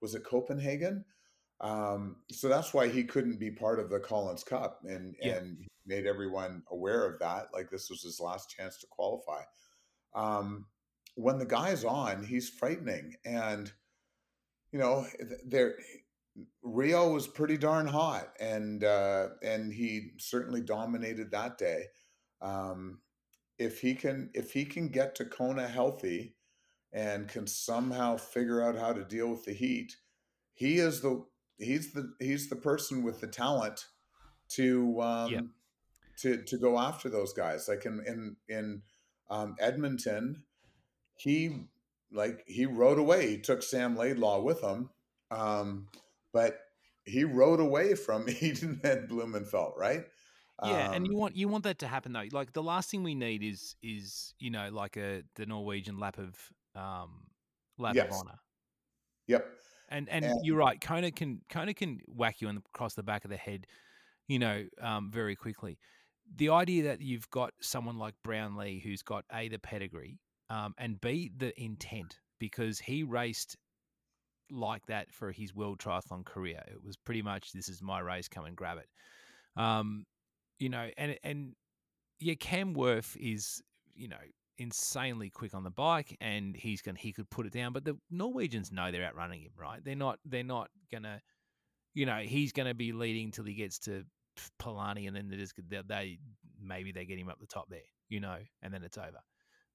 [0.02, 1.04] was it Copenhagen?
[1.60, 5.36] Um, so that's why he couldn't be part of the Collins Cup, and yeah.
[5.36, 7.48] and made everyone aware of that.
[7.54, 9.42] Like this was his last chance to qualify.
[10.14, 10.66] Um,
[11.16, 13.16] when the guy's on, he's frightening.
[13.26, 13.72] And,
[14.72, 15.06] you know,
[15.46, 15.76] there
[16.62, 21.86] Rio was pretty darn hot, and uh, and he certainly dominated that day.
[22.42, 23.00] Um,
[23.58, 26.36] if he can if he can get to Kona healthy
[26.94, 29.96] and can somehow figure out how to deal with the heat,
[30.54, 31.26] he is the
[31.58, 33.86] he's the he's the person with the talent
[34.50, 35.44] to um, Yep.
[36.20, 37.68] to to go after those guys.
[37.68, 38.82] Like in in in
[39.30, 40.44] um, Edmonton,
[41.18, 41.64] he
[42.12, 43.32] like he rode away.
[43.32, 44.90] He took Sam Laidlow with him,
[45.32, 45.88] um,
[46.38, 46.60] but
[47.06, 50.04] he rode away from Iden and Blummenfelt, right?
[50.64, 52.26] Yeah, and Um, you want you want that to happen though.
[52.32, 56.18] Like the last thing we need is is you know like a the Norwegian lap
[56.20, 56.36] of
[56.76, 57.12] um
[57.78, 58.08] lap Yes.
[58.12, 58.40] of honor.
[59.28, 59.46] Yep.
[59.90, 60.80] And, and And- you're right.
[60.82, 63.66] Kona can Kona can whack you in the, across the back of the head,
[64.28, 65.78] you know, um, very quickly.
[66.36, 70.20] The idea that you've got someone like Brownlee who's got a the pedigree,
[70.50, 73.56] um, and b the intent because he raced
[74.52, 76.64] like that for his world triathlon career.
[76.68, 78.90] It was pretty much this is my race, come and grab it.
[79.62, 80.06] Um,
[80.60, 81.56] you know, and and
[82.20, 83.62] yeah, Cam Wurf is
[83.94, 84.18] you know
[84.58, 87.74] insanely quick on the bike, and he's going he could put it down.
[87.74, 89.84] But the Norwegians know they're outrunning him, right?
[89.84, 91.22] They're not they're not gonna,
[91.94, 94.04] you know, he's going to be leading till he gets to
[94.60, 96.20] Palani, and then they just they, they
[96.60, 99.20] maybe they get him up the top there, you know, and then it's over.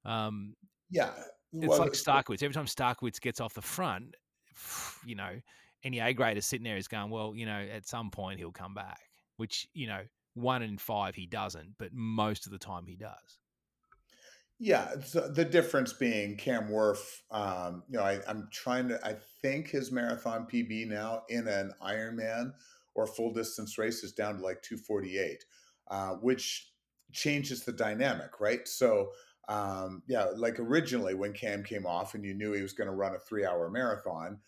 [0.04, 0.54] Um,
[0.90, 1.12] Yeah.
[1.52, 2.42] it's Well, like Starykowicz.
[2.42, 4.16] Every time Starykowicz gets off the front,
[5.04, 5.40] you know,
[5.84, 8.74] any A grader sitting there is going, well, you know, at some point he'll come
[8.74, 9.00] back.
[9.36, 10.02] Which you know,
[10.34, 13.38] one in five he doesn't, but most of the time he does.
[14.64, 19.16] Yeah, so the difference being Cam Wurf, um, you know, I, I'm trying to, I
[19.40, 22.52] think his marathon PB now in an Ironman
[22.94, 25.44] or full distance race is down to like 248,
[25.90, 26.70] uh, which
[27.10, 28.68] changes the dynamic, right?
[28.68, 29.10] So,
[29.48, 32.94] um, yeah, like originally when Cam came off and you knew he was going to
[32.94, 34.38] run a three hour marathon,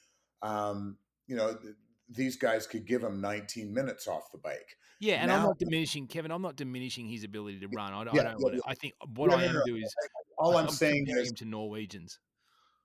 [0.43, 1.75] um, you know, th-
[2.11, 4.77] these guys could give him 19 minutes off the bike.
[5.01, 6.31] Yeah, and I'm not diminishing Kevin.
[6.31, 7.93] I'm not diminishing his ability to run.
[7.93, 8.41] I, don't- Yeah, I don't.
[8.41, 8.61] yeah, yeah.
[8.67, 9.95] I think what No, I am no, do is
[10.39, 12.19] All I'm, saying comparing is to Norwegians.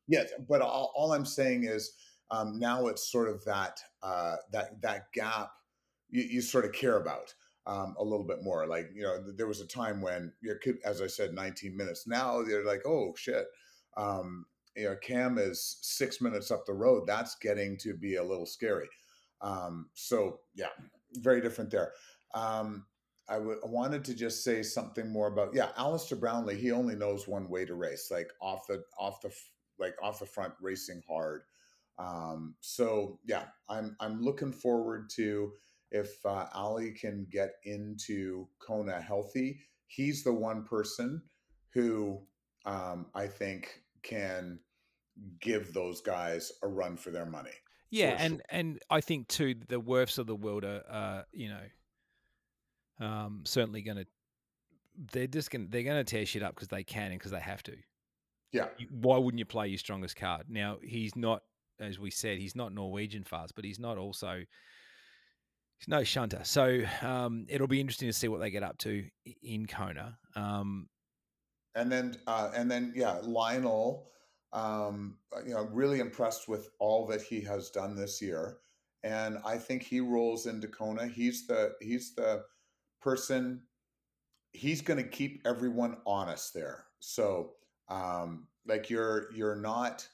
[0.07, 1.93] Yes, but all, all I'm saying is
[2.32, 5.51] um, now it's sort of that uh, that that gap
[6.10, 7.34] you, you sort of care about
[7.70, 8.65] um, a little bit more.
[8.65, 12.07] Like you know, there was a time when you could, as I said, 19 minutes.
[12.07, 13.45] Now they're like, oh shit,
[13.95, 14.45] um,
[14.76, 17.05] you know, Cam is six minutes up the road.
[17.05, 18.89] That's getting to be a little scary.
[19.41, 20.70] Um, so yeah,
[21.17, 21.93] very different there.
[22.34, 22.86] Um,
[23.30, 26.55] I wanted to just say something more about yeah, Alistair Brownlee.
[26.55, 29.32] He only knows one way to race, like off the off the
[29.78, 31.43] like off the front, racing hard.
[31.99, 35.51] Um, so yeah, I'm I'm looking forward to
[35.92, 39.60] if uh, Ali can get into Kona healthy.
[39.88, 41.22] He's the one person
[41.74, 42.22] who
[42.66, 44.60] um, I think can
[45.42, 47.52] give those guys a run for their money.
[47.92, 48.42] Yeah, and sure.
[48.50, 53.82] and I think too the Wurfs of the world are, uh, you know, um, certainly
[53.82, 54.06] going to.
[55.12, 55.70] They're just going.
[55.70, 57.76] They're going to tear shit up because they can and because they have to.
[58.52, 60.46] Yeah, Why wouldn't you play your strongest card?
[60.50, 61.44] Now he's not,
[61.80, 64.44] as we said, he's not Norwegian fast, but he's not also.
[65.88, 69.06] No shunter, so um, it'll be interesting to see what they get up to
[69.42, 70.18] in Kona.
[70.36, 70.90] Um,
[71.76, 74.06] and then uh, and then yeah, Lionel.
[74.52, 78.58] Um, you know, really impressed with all that he has done this year,
[79.04, 81.08] and I think he rolls into Kona.
[81.08, 82.44] He's the he's the
[83.02, 83.62] person.
[84.52, 86.86] He's going to keep everyone honest there.
[87.00, 87.52] So,
[87.90, 90.08] um, like you're you're not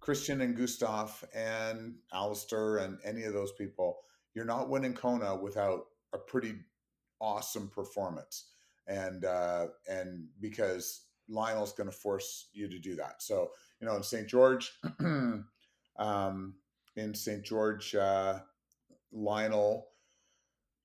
[0.00, 3.98] Kristian and Gustav and Alistair and any of those people.
[4.34, 6.54] You're not winning Kona without a pretty
[7.20, 8.46] awesome performance
[8.86, 13.22] and uh, and because Lionel's going to force you to do that.
[13.22, 14.26] So you know, in St.
[14.26, 14.72] George,
[15.98, 16.54] um,
[16.96, 17.42] in St.
[17.42, 18.40] George, uh,
[19.12, 19.88] Lionel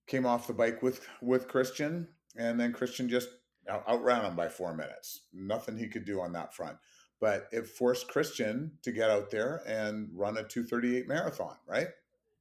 [0.08, 3.30] came off the bike with with Kristian, and then Kristian just
[3.70, 5.22] out- outran him by four minutes.
[5.34, 6.78] Nothing he could do on that front.
[7.20, 11.88] But it forced Kristian to get out there and run a 238 marathon, right?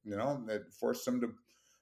[0.07, 1.33] You know, it forced them to.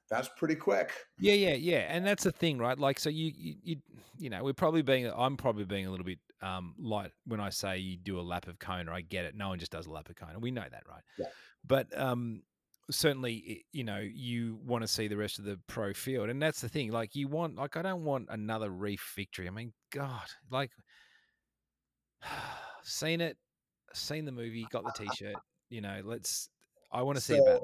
[0.09, 0.91] That's pretty quick.
[1.19, 2.77] Yeah, yeah, yeah, and that's the thing, right?
[2.77, 3.75] Like, so you, you, you,
[4.19, 7.49] you know, we're probably being, I'm probably being a little bit um, light when I
[7.49, 8.91] say you do a lap of Kona.
[8.91, 9.35] I get it.
[9.35, 10.37] No one just does a lap of Kona.
[10.37, 11.01] We know that, right?
[11.17, 11.25] Yeah.
[11.65, 12.43] But um,
[12.91, 16.61] certainly, you know, you want to see the rest of the pro field, and that's
[16.61, 16.91] the thing.
[16.91, 19.47] Like, you want, like, I don't want another Ryf victory.
[19.47, 20.71] I mean, God, like,
[22.83, 23.37] seen it,
[23.93, 25.35] seen the movie, got the T-shirt.
[25.69, 26.49] You know, let's.
[26.91, 27.61] I want to see about.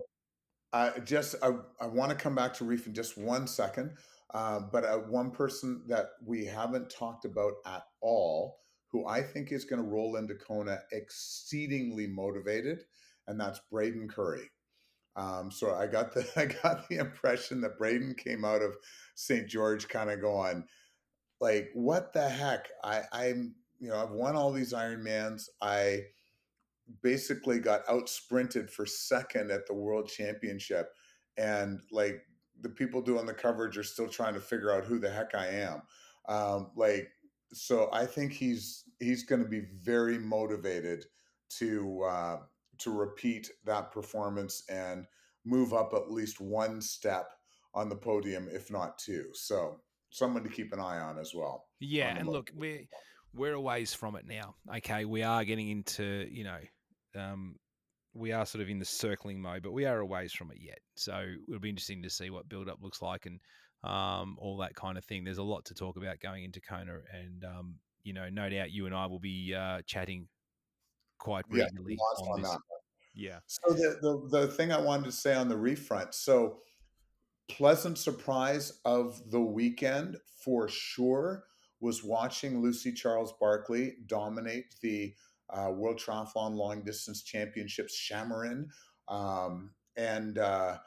[0.73, 1.51] Uh, just I,
[1.81, 3.91] I want to come back to Ryf in just one second,
[4.33, 8.59] uh, but uh, one person that we haven't talked about at all,
[8.91, 12.83] who I think is going to roll into Kona exceedingly motivated,
[13.27, 14.49] and that's Braden Currie.
[15.17, 18.77] Um, so I got the I got the impression that Braden came out of
[19.15, 19.47] St.
[19.49, 20.63] George kind of going,
[21.41, 22.69] like, what the heck?
[22.83, 25.49] I, I'm you know I've won all these Ironmans.
[25.61, 26.03] I
[27.01, 30.89] basically got out sprinted for second at the World Championship,
[31.37, 32.21] and like
[32.61, 35.47] the people doing the coverage are still trying to figure out who the heck I
[35.47, 35.81] am.
[36.27, 37.09] Um, like,
[37.53, 41.05] so I think he's he's going to be very motivated
[41.57, 42.37] to uh,
[42.79, 45.05] to repeat that performance and
[45.45, 47.29] move up at least one step
[47.73, 49.25] on the podium, if not two.
[49.33, 49.79] So
[50.09, 51.65] someone to keep an eye on as well.
[51.79, 52.85] Yeah, and look, we're
[53.33, 54.55] we're a ways from it now.
[54.77, 56.59] Okay, we are getting into you know.
[57.15, 57.55] Um,
[58.13, 60.57] we are sort of in the circling mode, but we are a ways from it
[60.59, 60.79] yet.
[60.95, 63.39] So it'll be interesting to see what build up looks like and
[63.83, 65.23] um, all that kind of thing.
[65.23, 68.71] There's a lot to talk about going into Kona, and um, you know, no doubt
[68.71, 70.27] you and I will be uh, chatting
[71.19, 72.59] quite regularly yeah, on, that.
[73.15, 73.39] Yeah.
[73.47, 76.59] So the, the the thing I wanted to say on the Ryf front, so
[77.49, 81.43] pleasant surprise of the weekend for sure
[81.79, 85.13] was watching Lucy Charles Barclay dominate the
[85.51, 88.67] uh, World Triathlon Long Distance Championships Samorin,
[89.07, 90.77] um, and uh,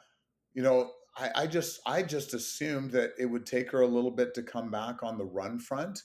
[0.53, 4.11] you know I, I, just I just assumed that it would take her a little
[4.11, 6.01] bit to come back on the run front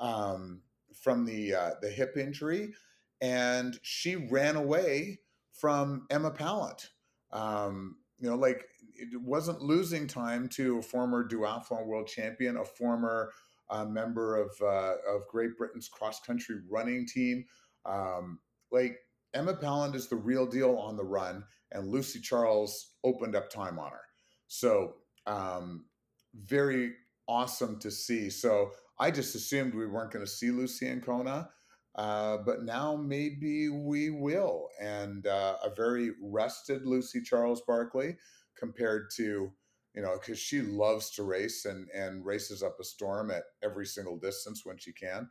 [0.00, 0.62] um,
[0.94, 2.72] from the uh, the hip injury,
[3.20, 5.20] and she ran away
[5.52, 6.88] from Emma Pallant.
[7.32, 12.64] Um, you know, like it wasn't losing time to a former duathlon world champion, a
[12.64, 13.32] former
[13.70, 17.44] uh, member of uh, of Great Britain's cross country running team.
[17.88, 18.98] Um, like
[19.34, 23.78] Emma Pallant is the real deal on the run, and Lucy Charles opened up time
[23.78, 24.04] on her.
[24.46, 24.94] So
[25.26, 25.86] um,
[26.34, 26.92] very
[27.28, 28.30] awesome to see.
[28.30, 31.50] So I just assumed we weren't going to see Lucy in Kona.
[31.94, 34.68] Uh, but now maybe we will.
[34.80, 38.16] And uh, a very rested Lucy Charles Barclay
[38.56, 39.50] compared to,
[39.94, 43.84] you know, because she loves to race and, and races up a storm at every
[43.84, 45.28] single distance when she can.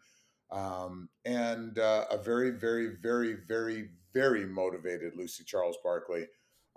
[0.50, 6.28] Um, and uh, a very, very, very, very, very motivated Lucy Charles Barclay.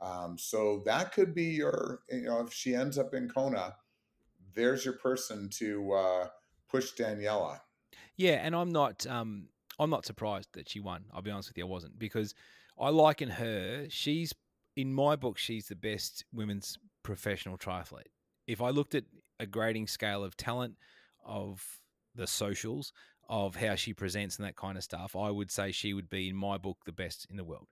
[0.01, 3.77] Um, so that could be your, you know, if she ends up in Kona,
[4.55, 6.27] there's your person to uh,
[6.69, 7.61] push Daniela.
[8.17, 9.07] Yeah, and I'm not.
[9.07, 9.49] Um,
[9.79, 11.05] I'm not surprised that she won.
[11.13, 12.35] I'll be honest with you, I wasn't because
[12.79, 13.87] I liken her.
[13.89, 14.35] She's
[14.77, 18.13] in my book, she's the best women's professional triathlete.
[18.47, 19.05] If I looked at
[19.39, 20.75] a grading scale of talent,
[21.25, 21.65] of
[22.15, 22.93] the socials,
[23.31, 26.29] of how she presents and that kind of stuff, I would say she would be
[26.29, 27.69] in my book the best in the world.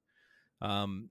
[0.62, 1.10] Um,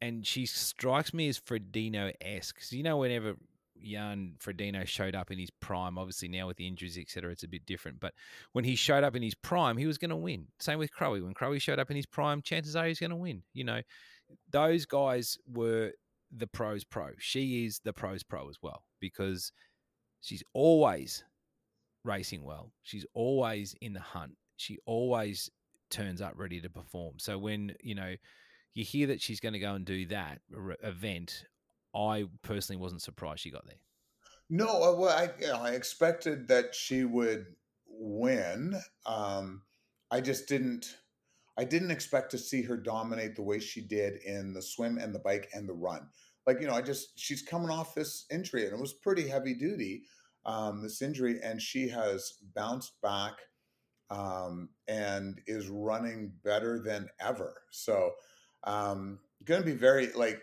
[0.00, 2.60] and she strikes me as Frodeno esque.
[2.72, 3.36] You know, whenever
[3.82, 5.98] Jan Frodeno showed up in his prime.
[5.98, 8.00] Obviously, now with the injuries, etc., it's a bit different.
[8.00, 8.14] But
[8.52, 10.48] when he showed up in his prime, he was going to win.
[10.58, 11.20] Same with Crowe.
[11.20, 13.42] When Crowe showed up in his prime, chances are he's going to win.
[13.52, 13.82] You know,
[14.50, 15.92] those guys were
[16.34, 17.10] the pros pro.
[17.18, 19.52] She is the pros pro as well because
[20.20, 21.24] she's always
[22.04, 22.70] racing well.
[22.82, 24.36] She's always in the hunt.
[24.56, 25.50] She always
[25.90, 27.14] turns up ready to perform.
[27.18, 28.14] So when you know
[28.74, 30.40] you hear that she's going to go and do that
[30.82, 31.44] event,
[31.94, 33.76] I personally wasn't surprised she got there.
[34.50, 37.46] No, uh, well, I, you know, I expected that she would
[37.86, 38.74] win.
[39.06, 39.62] Um,
[40.10, 40.96] I just didn't.
[41.56, 45.14] I didn't expect to see her dominate the way she did in the swim and
[45.14, 46.08] the bike and the run.
[46.46, 49.54] Like you know, I just she's coming off this injury and it was pretty heavy
[49.54, 50.02] duty.
[50.46, 53.34] Um, this injury, and she has bounced back
[54.10, 57.54] um, and is running better than ever.
[57.70, 58.12] So,
[58.64, 60.40] um, going to be very like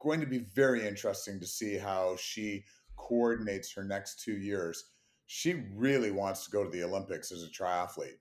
[0.00, 2.64] going to be very interesting to see how she
[2.96, 4.84] coordinates her next two years.
[5.26, 8.18] She really wants to go to the Olympics as a triathlete.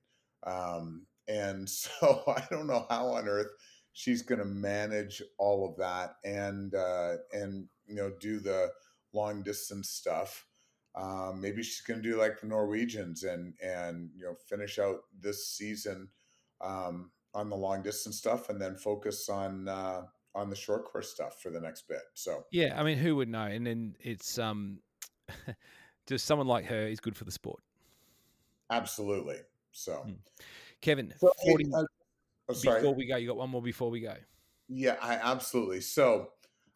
[0.47, 3.49] Um, and so I don't know how on earth
[3.93, 8.69] she's going to manage all of that and uh, and you know do the
[9.13, 10.45] long distance stuff.
[10.95, 15.01] Um, maybe she's going to do like the Norwegians and and you know finish out
[15.19, 16.09] this season
[16.61, 20.03] um, on the long distance stuff and then focus on uh,
[20.35, 22.01] on the short course stuff for the next bit.
[22.13, 23.45] So yeah, I mean, who would know?
[23.45, 24.79] And then it's um,
[26.07, 27.61] just someone like her is good for the sport.
[28.69, 29.37] Absolutely.
[29.71, 30.13] So, hmm.
[30.81, 31.83] Kevin, so, 40, uh,
[32.49, 32.81] oh, sorry.
[32.81, 34.15] before we go, you got one more before we go.
[34.69, 35.81] Yeah, I absolutely.
[35.81, 36.29] So,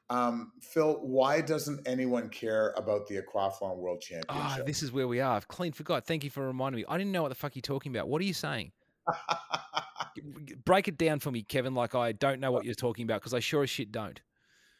[0.10, 4.62] um, Phil, why doesn't anyone care about the Aquathlon World ah, Championship?
[4.62, 5.36] Oh, this is where we are.
[5.36, 6.06] I've clean forgot.
[6.06, 6.86] Thank you for reminding me.
[6.88, 8.08] I didn't know what the fuck you're talking about.
[8.08, 8.72] What are you saying?
[10.66, 11.74] break it down for me, Kevin.
[11.74, 14.20] Like I don't know what you're talking about because I sure as shit don't.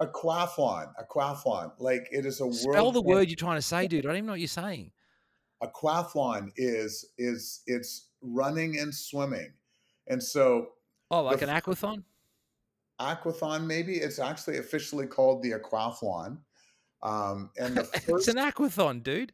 [0.02, 4.06] Aquathlon, aquathlon, like it is a word spell the word you're trying to say, dude.
[4.06, 4.92] I don't even know what you're saying.
[5.64, 9.52] Aquathlon is is it's running and swimming,
[10.08, 10.70] and so
[11.10, 12.04] oh, like an aquathon.
[13.00, 13.66] Aquathon.
[13.66, 16.38] Maybe it's actually officially called the aquathlon.
[17.04, 19.34] Um, and the it's an aquathon, dude.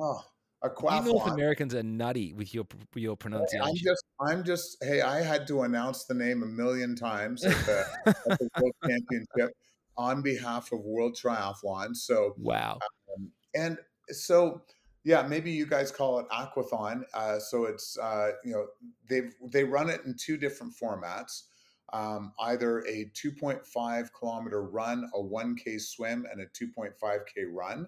[0.00, 0.22] oh,
[0.64, 1.32] You North.
[1.32, 4.76] Americans are nutty with your your pronunciation, I'm just, I'm just.
[4.82, 8.74] Hey, I had to announce the name a million times at the, at the World
[8.84, 9.56] Championship
[9.96, 11.94] on behalf of World Triathlon.
[11.94, 12.78] So wow.
[13.16, 13.78] Um, and
[14.10, 14.62] so
[15.04, 18.66] yeah maybe you guys call it aquathon uh, so it's uh, you know
[19.08, 21.44] they they run it in two different formats
[21.92, 27.86] um, either a 2.5 kilometer run a 1k swim and a 2.5k run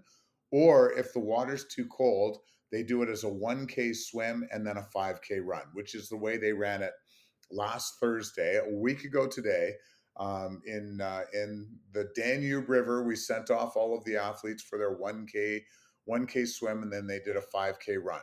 [0.50, 2.38] or if the water's too cold
[2.70, 6.16] they do it as a 1k swim and then a 5k run which is the
[6.16, 6.92] way they ran it
[7.50, 9.72] last thursday a week ago today
[10.18, 13.02] um, in uh, in the Danube River.
[13.02, 15.62] We sent off all of the athletes for their 1K
[16.08, 18.20] 1K swim, and then they did a 5K run.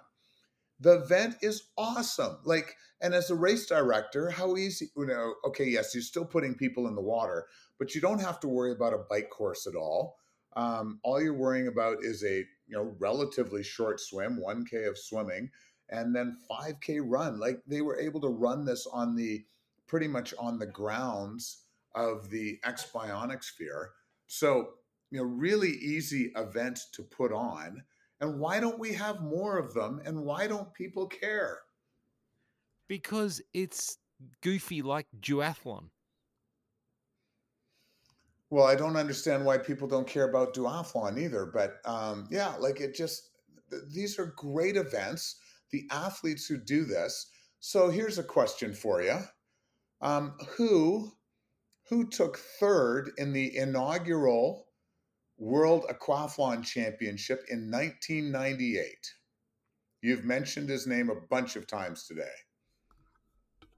[0.79, 2.37] The event is awesome.
[2.43, 6.55] Like, and as a race director, how easy, you know, okay, yes, you're still putting
[6.55, 7.47] people in the water,
[7.79, 10.17] but you don't have to worry about a bike course at all.
[10.55, 15.49] Um, all you're worrying about is a you know relatively short swim, 1K of swimming,
[15.89, 17.39] and then 5K run.
[17.39, 19.43] Like they were able to run this on the
[19.87, 21.63] pretty much on the grounds
[21.93, 23.91] of the X Bionic Sphere.
[24.27, 24.69] So,
[25.11, 27.83] you know, really easy event to put on.
[28.21, 30.01] And why don't we have more of them?
[30.05, 31.59] And why don't people care?
[32.87, 33.97] Because it's
[34.41, 35.89] goofy like duathlon.
[38.49, 41.45] Well, I don't understand why people don't care about duathlon either.
[41.45, 43.31] But um, yeah, like it just,
[43.69, 45.37] th- these are great events.
[45.71, 47.27] The athletes who do this.
[47.59, 49.19] So here's a question for you.
[50.01, 51.11] Um, who
[51.89, 54.64] who took third in the inaugural
[55.37, 59.13] World Aquathlon Championship in 1998?
[60.01, 62.23] You've mentioned his name a bunch of times today.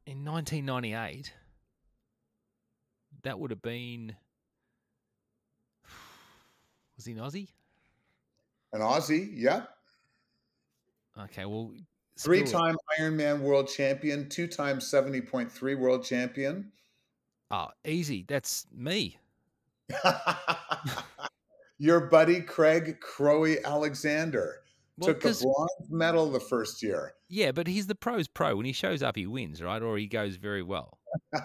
[0.06, 1.34] In 1998,
[3.24, 4.16] that would have been.
[6.96, 7.48] Was he an Aussie?
[8.74, 9.70] An Aussie, yep.
[11.18, 11.72] Okay, well,
[12.20, 16.72] Three time Ironman world champion, two time 70.3 world champion.
[17.52, 18.26] Oh, easy.
[18.28, 19.20] That's me.
[21.80, 24.56] Your buddy Craig Crowe Alexander
[24.98, 27.14] Well, took the bronze medal the first year.
[27.30, 28.56] yeah, but he's the pro's pro.
[28.56, 29.82] When he shows up, he wins, right?
[29.82, 30.98] Or he goes very well.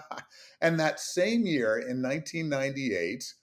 [0.61, 3.33] and that same year in 1998,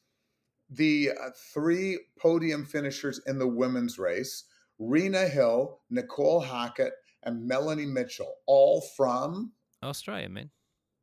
[0.70, 4.44] the uh, three podium finishers in the women's race,
[4.78, 6.92] Rena Hill, Nicole Hackett,
[7.24, 10.50] and Melanie Mitchell, all from, Australia, man.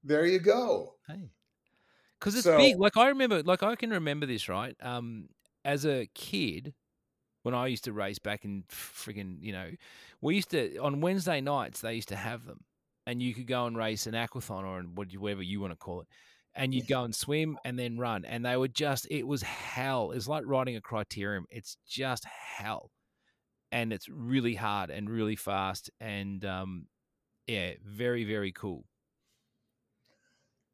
[0.03, 0.95] there you go.
[1.07, 1.29] Hey,
[2.19, 2.77] because it's So- big.
[2.79, 4.75] Like I remember, like I can remember this, right?
[4.81, 5.29] Um,
[5.67, 6.73] as a kid,
[7.43, 9.69] when I used to race back in friggin', you know,
[10.21, 12.61] we used to on Wednesday nights they used to have them,
[13.05, 16.07] and you could go and race an aquathon or whatever you want to call it,
[16.55, 20.11] and you'd go and swim and then run, and they were just it was hell.
[20.11, 21.43] It's like riding a criterium.
[21.49, 22.91] It's just hell,
[23.71, 26.87] and it's really hard and really fast, and um,
[27.45, 28.85] yeah, very very cool.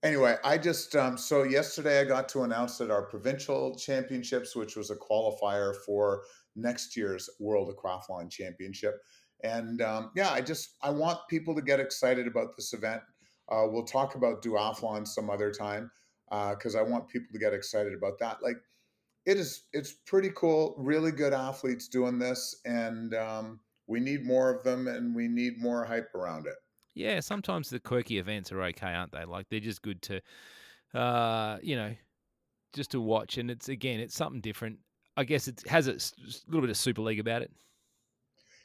[0.04, 4.76] Anyway, I just um, so yesterday I got to announce that our provincial championships, which
[4.76, 6.24] was a qualifier for
[6.58, 8.96] next year's World Aquathlon Championship,
[9.44, 13.02] and um, yeah, I just I want people to get excited about this event.
[13.50, 15.90] Uh, we'll talk about duathlon some other time
[16.30, 18.44] because I want people to get excited about that.
[18.44, 18.58] Like
[19.26, 20.76] it is, it's pretty cool.
[20.78, 25.62] Really good athletes doing this, and um, we need more of them, and we need
[25.62, 26.56] more hype around it.
[26.94, 29.26] Yeah, sometimes the quirky events are okay, aren't they?
[29.26, 30.22] Like they're just good to,
[30.94, 31.96] uh, you know,
[32.74, 33.38] just to watch.
[33.38, 34.80] And it's again, it's something different.
[35.18, 35.94] I guess it has a
[36.48, 37.54] little bit of Super League about it.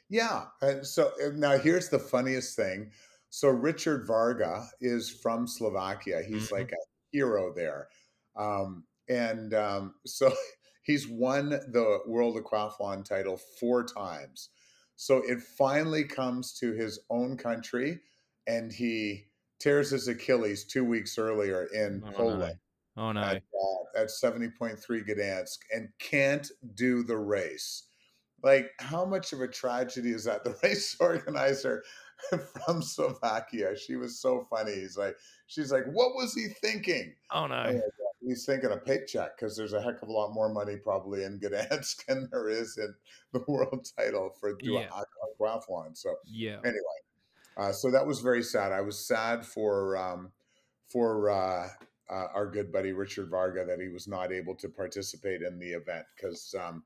[0.09, 0.47] Yeah.
[0.61, 2.91] And so now here's the funniest thing.
[3.29, 6.23] So Richard Varga is from Slovakia.
[6.23, 6.51] He's Mhm.
[6.51, 6.75] like a
[7.11, 7.89] hero there.
[8.35, 10.33] Um, and um, so
[10.83, 14.49] he's won the World Aquathlon title four times.
[14.95, 18.01] So it finally comes to his own country
[18.49, 19.25] and he
[19.59, 22.17] tears his Achilles two weeks earlier in Oh, no.
[22.17, 22.59] Poland
[22.97, 24.77] Oh no, at, uh, at 70.3
[25.07, 27.83] Gdansk and can't do the race.
[28.43, 30.43] Like, how much of a tragedy is that?
[30.43, 31.83] The race organizer
[32.65, 34.73] from Slovakia, she was so funny.
[34.75, 35.15] He's like,
[35.47, 37.15] she's like, what was he thinking?
[37.31, 37.63] oh no.
[37.69, 37.79] Yeah.
[38.21, 41.39] He's thinking a paycheck because there's a heck of a lot more money probably in
[41.39, 42.93] Gdansk than there is in
[43.31, 44.89] the world title for Yeah.
[45.39, 45.95] duathlon.
[45.95, 46.99] So Yeah, anyway,
[47.59, 48.71] uh, so that was very sad.
[48.71, 50.31] I was sad for um,
[50.91, 51.67] for uh,
[52.09, 55.67] uh, our good buddy Richard Varga that he was not able to participate in the
[55.67, 56.83] event because, um,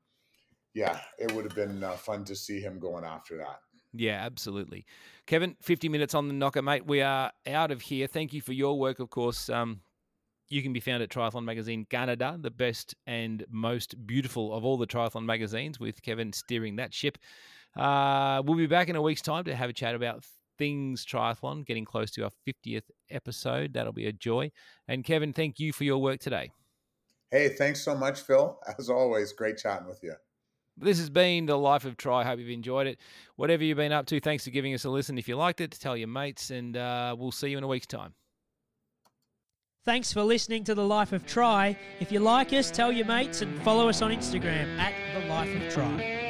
[0.74, 3.60] yeah, it would have been uh, fun to see him going after that.
[3.94, 4.84] yeah, absolutely.
[5.26, 6.86] Kevin, fifty minutes on the knocker, mate.
[6.86, 8.06] We are out of here.
[8.06, 9.48] Thank you for your work, of course.
[9.48, 9.80] Um,
[10.48, 14.76] you can be found at Triathlon Magazine Canada, the best and most beautiful of all
[14.76, 17.16] the triathlon magazines, with Kevin steering that ship.
[17.76, 20.24] Uh, we'll be back in a week's time to have a chat about
[20.58, 23.72] things triathlon, getting close to our 50th episode.
[23.72, 24.50] That'll be a joy.
[24.88, 26.50] And Kevin, thank you for your work today.
[27.30, 28.58] Hey, thanks so much, Phil.
[28.78, 30.14] As always, great chatting with you.
[30.76, 32.24] This has been the life of Tri.
[32.24, 32.98] Hope you've enjoyed it.
[33.36, 35.18] Whatever you've been up to, thanks for giving us a listen.
[35.18, 37.86] If you liked it, tell your mates, and uh, we'll see you in a week's
[37.86, 38.14] time.
[39.84, 41.78] Thanks for listening to The Life of Tri.
[42.00, 45.54] If you like us, tell your mates and follow us on Instagram at The Life
[45.54, 46.23] of Tri.